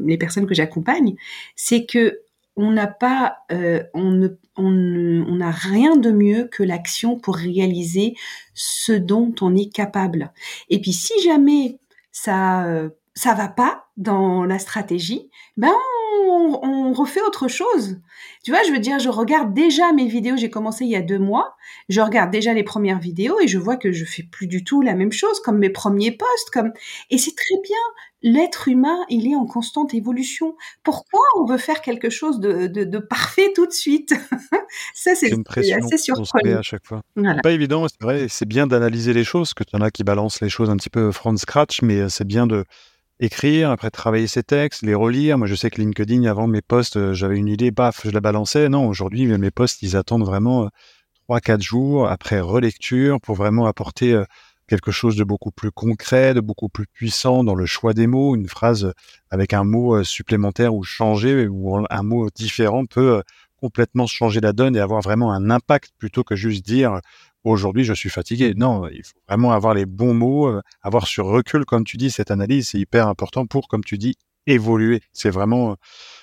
[0.05, 1.15] les personnes que j'accompagne,
[1.55, 2.21] c'est que
[2.55, 3.37] on n'a pas,
[3.93, 4.71] on on
[5.35, 8.15] n'a rien de mieux que l'action pour réaliser
[8.55, 10.31] ce dont on est capable.
[10.69, 11.77] Et puis, si jamais
[12.11, 15.73] ça ça va pas dans la stratégie, ben
[16.37, 17.99] on, refait autre chose.
[18.43, 20.37] Tu vois, je veux dire, je regarde déjà mes vidéos.
[20.37, 21.55] J'ai commencé il y a deux mois.
[21.89, 24.81] Je regarde déjà les premières vidéos et je vois que je fais plus du tout
[24.81, 26.71] la même chose, comme mes premiers posts, comme.
[27.09, 27.77] Et c'est très bien.
[28.23, 30.55] L'être humain, il est en constante évolution.
[30.83, 34.13] Pourquoi on veut faire quelque chose de, parfait tout de suite?
[34.95, 36.57] Ça, c'est assez surprenant.
[36.57, 37.01] à chaque fois.
[37.43, 38.27] Pas évident, c'est vrai.
[38.29, 40.89] C'est bien d'analyser les choses, que tu en as qui balancent les choses un petit
[40.89, 42.65] peu from scratch, mais euh, c'est bien de
[43.19, 45.37] écrire, après travailler ses textes, les relire.
[45.37, 48.21] Moi, je sais que LinkedIn, avant mes posts, euh, j'avais une idée, paf, je la
[48.21, 48.69] balançais.
[48.69, 50.67] Non, aujourd'hui, mes posts, ils attendent vraiment euh,
[51.25, 54.23] trois, quatre jours après relecture pour vraiment apporter euh,
[54.67, 58.35] quelque chose de beaucoup plus concret, de beaucoup plus puissant dans le choix des mots.
[58.35, 58.93] Une phrase
[59.31, 63.23] avec un mot supplémentaire ou changer ou un mot différent peut
[63.55, 66.99] complètement changer la donne et avoir vraiment un impact plutôt que juste dire
[67.43, 68.53] aujourd'hui je suis fatigué.
[68.55, 72.11] Non, il faut vraiment avoir les bons mots, euh, avoir sur recul, comme tu dis,
[72.11, 74.15] cette analyse, c'est hyper important pour, comme tu dis,
[74.45, 75.01] évoluer.
[75.13, 75.75] C'est vraiment euh,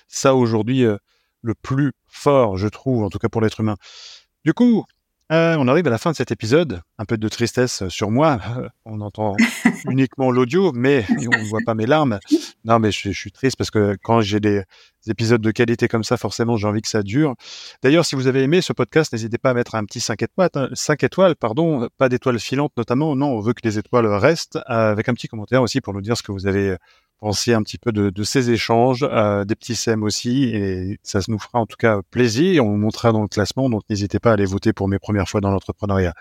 [0.08, 0.96] ça aujourd'hui euh,
[1.42, 3.76] le plus fort, je trouve, en tout cas pour l'être humain.
[4.44, 4.84] Du coup,
[5.30, 6.82] on arrive à la fin de cet épisode.
[6.98, 8.40] Un peu de tristesse sur moi.
[8.84, 9.36] on entend
[9.90, 12.18] uniquement l'audio, mais on ne voit pas mes larmes.
[12.64, 14.62] Non, mais je, suis triste parce que quand j'ai des,
[15.06, 17.34] épisodes de qualité comme ça, forcément, j'ai envie que ça dure.
[17.82, 20.50] D'ailleurs, si vous avez aimé ce podcast, n'hésitez pas à mettre un petit 5 étoiles,
[20.72, 23.14] 5 hein, étoiles, pardon, pas d'étoiles filantes notamment.
[23.14, 26.16] Non, on veut que les étoiles restent, avec un petit commentaire aussi pour nous dire
[26.16, 26.76] ce que vous avez
[27.20, 31.38] pensé un petit peu de, ces échanges, euh, des petits SEM aussi, et ça nous
[31.38, 32.64] fera en tout cas plaisir.
[32.64, 35.28] On vous montrera dans le classement, donc n'hésitez pas à aller voter pour mes premières
[35.28, 36.14] fois dans l'entrepreneuriat.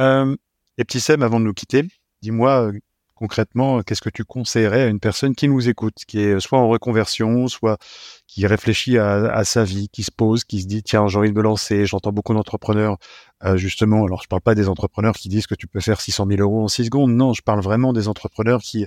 [0.00, 0.34] Euh,
[0.78, 1.84] les petits SEM avant de nous quitter,
[2.22, 2.72] dis-moi
[3.22, 6.68] concrètement, qu'est-ce que tu conseillerais à une personne qui nous écoute, qui est soit en
[6.68, 7.78] reconversion, soit
[8.26, 11.36] qui réfléchit à, sa vie, qui se pose, qui se dit tiens j'ai envie de
[11.36, 11.86] me lancer.
[11.86, 12.96] J'entends beaucoup d'entrepreneurs
[13.44, 14.04] euh, justement.
[14.04, 16.62] Alors je parle pas des entrepreneurs qui disent que tu peux faire 600 000 euros
[16.62, 17.12] en 6 secondes.
[17.12, 18.86] Non, je parle vraiment des entrepreneurs qui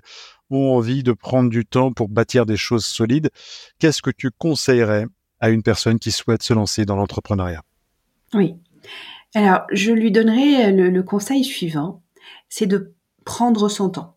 [0.49, 3.29] ont envie de prendre du temps pour bâtir des choses solides.
[3.79, 5.05] Qu'est-ce que tu conseillerais
[5.39, 7.63] à une personne qui souhaite se lancer dans l'entrepreneuriat?
[8.33, 8.55] Oui.
[9.33, 12.03] Alors je lui donnerais le conseil suivant,
[12.47, 12.93] c'est de
[13.25, 14.15] prendre son temps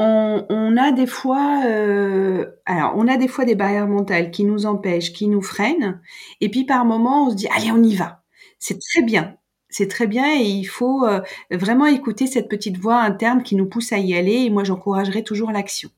[0.00, 4.66] on, a des fois, euh, alors on a des fois des barrières mentales qui nous
[4.66, 6.00] empêchent, qui nous freinent,
[6.40, 8.22] et puis par moment on se dit allez on y va.
[8.58, 9.36] C'est très bien,
[9.68, 13.66] c'est très bien et il faut euh, vraiment écouter cette petite voix interne qui nous
[13.66, 14.44] pousse à y aller.
[14.44, 15.90] Et moi j'encouragerai toujours l'action.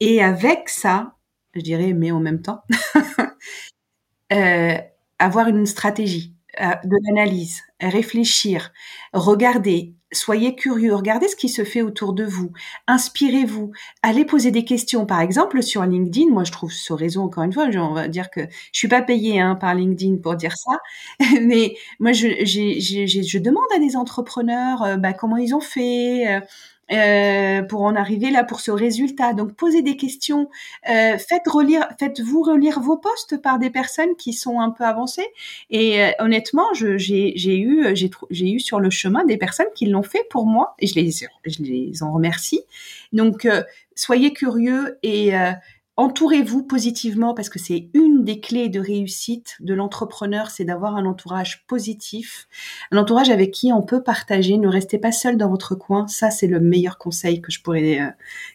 [0.00, 1.14] Et avec ça,
[1.54, 2.62] je dirais, mais en même temps,
[4.32, 4.76] euh,
[5.18, 8.72] avoir une stratégie, de l'analyse, réfléchir,
[9.14, 12.52] regarder, soyez curieux, regardez ce qui se fait autour de vous,
[12.86, 15.06] inspirez-vous, allez poser des questions.
[15.06, 18.30] Par exemple, sur LinkedIn, moi je trouve ce réseau, encore une fois, on va dire
[18.30, 18.40] que
[18.72, 20.72] je suis pas payée hein, par LinkedIn pour dire ça,
[21.42, 26.26] mais moi je, demande à des entrepreneurs euh, bah, comment ils ont fait.
[26.28, 26.40] Euh,
[26.92, 29.32] euh, pour en arriver là pour ce résultat.
[29.32, 30.48] Donc posez des questions,
[30.88, 35.26] euh, faites relire, faites-vous relire vos postes par des personnes qui sont un peu avancées.
[35.70, 40.26] Et euh, honnêtement, j'ai eu j'ai eu sur le chemin des personnes qui l'ont fait
[40.30, 42.60] pour moi et je les je les en remercie.
[43.12, 43.48] Donc
[43.94, 45.32] soyez curieux et
[45.96, 51.04] Entourez-vous positivement parce que c'est une des clés de réussite de l'entrepreneur, c'est d'avoir un
[51.04, 52.48] entourage positif,
[52.90, 54.56] un entourage avec qui on peut partager.
[54.56, 56.06] Ne restez pas seul dans votre coin.
[56.08, 58.10] Ça, c'est le meilleur conseil que je pourrais euh,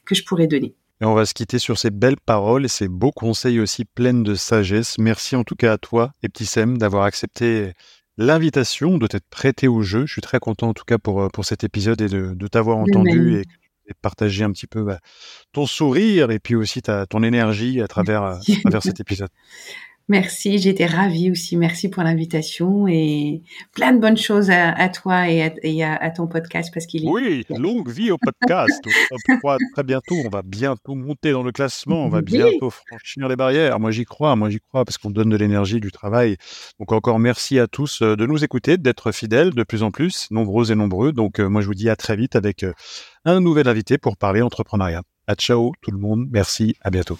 [0.06, 0.74] que je pourrais donner.
[1.00, 4.16] Et on va se quitter sur ces belles paroles et ces beaux conseils aussi pleins
[4.16, 4.98] de sagesse.
[4.98, 7.74] Merci en tout cas à toi et Petit Sem d'avoir accepté
[8.18, 10.08] l'invitation, de t'être prêté au jeu.
[10.08, 12.48] Je suis très content en tout cas pour, euh, pour cet épisode et de, de
[12.48, 13.44] t'avoir entendu et
[14.02, 15.00] partager un petit peu bah,
[15.54, 19.30] ton sourire et puis aussi ta, ton énergie à travers, à travers cet épisode.
[20.10, 21.58] Merci, j'étais ravie aussi.
[21.58, 23.42] Merci pour l'invitation et
[23.74, 27.10] plein de bonnes choses à, toi et, à, ton podcast parce qu'il est.
[27.10, 28.82] Oui, longue vie au podcast.
[29.74, 33.80] très bientôt, on va bientôt monter dans le classement, on va bientôt franchir les barrières.
[33.80, 36.38] Moi, j'y crois, moi, j'y crois parce qu'on donne de l'énergie, du travail.
[36.80, 40.28] Donc, encore merci à tous euh, de nous écouter, d'être fidèles de plus en plus,
[40.32, 41.12] nombreux et nombreux.
[41.12, 42.74] Donc, euh, moi, je vous dis à très vite avec euh,
[43.26, 45.02] un nouvel invité pour parler entrepreneuriat.
[45.28, 46.28] À ciao tout le monde.
[46.32, 46.76] Merci.
[46.82, 47.20] À bientôt.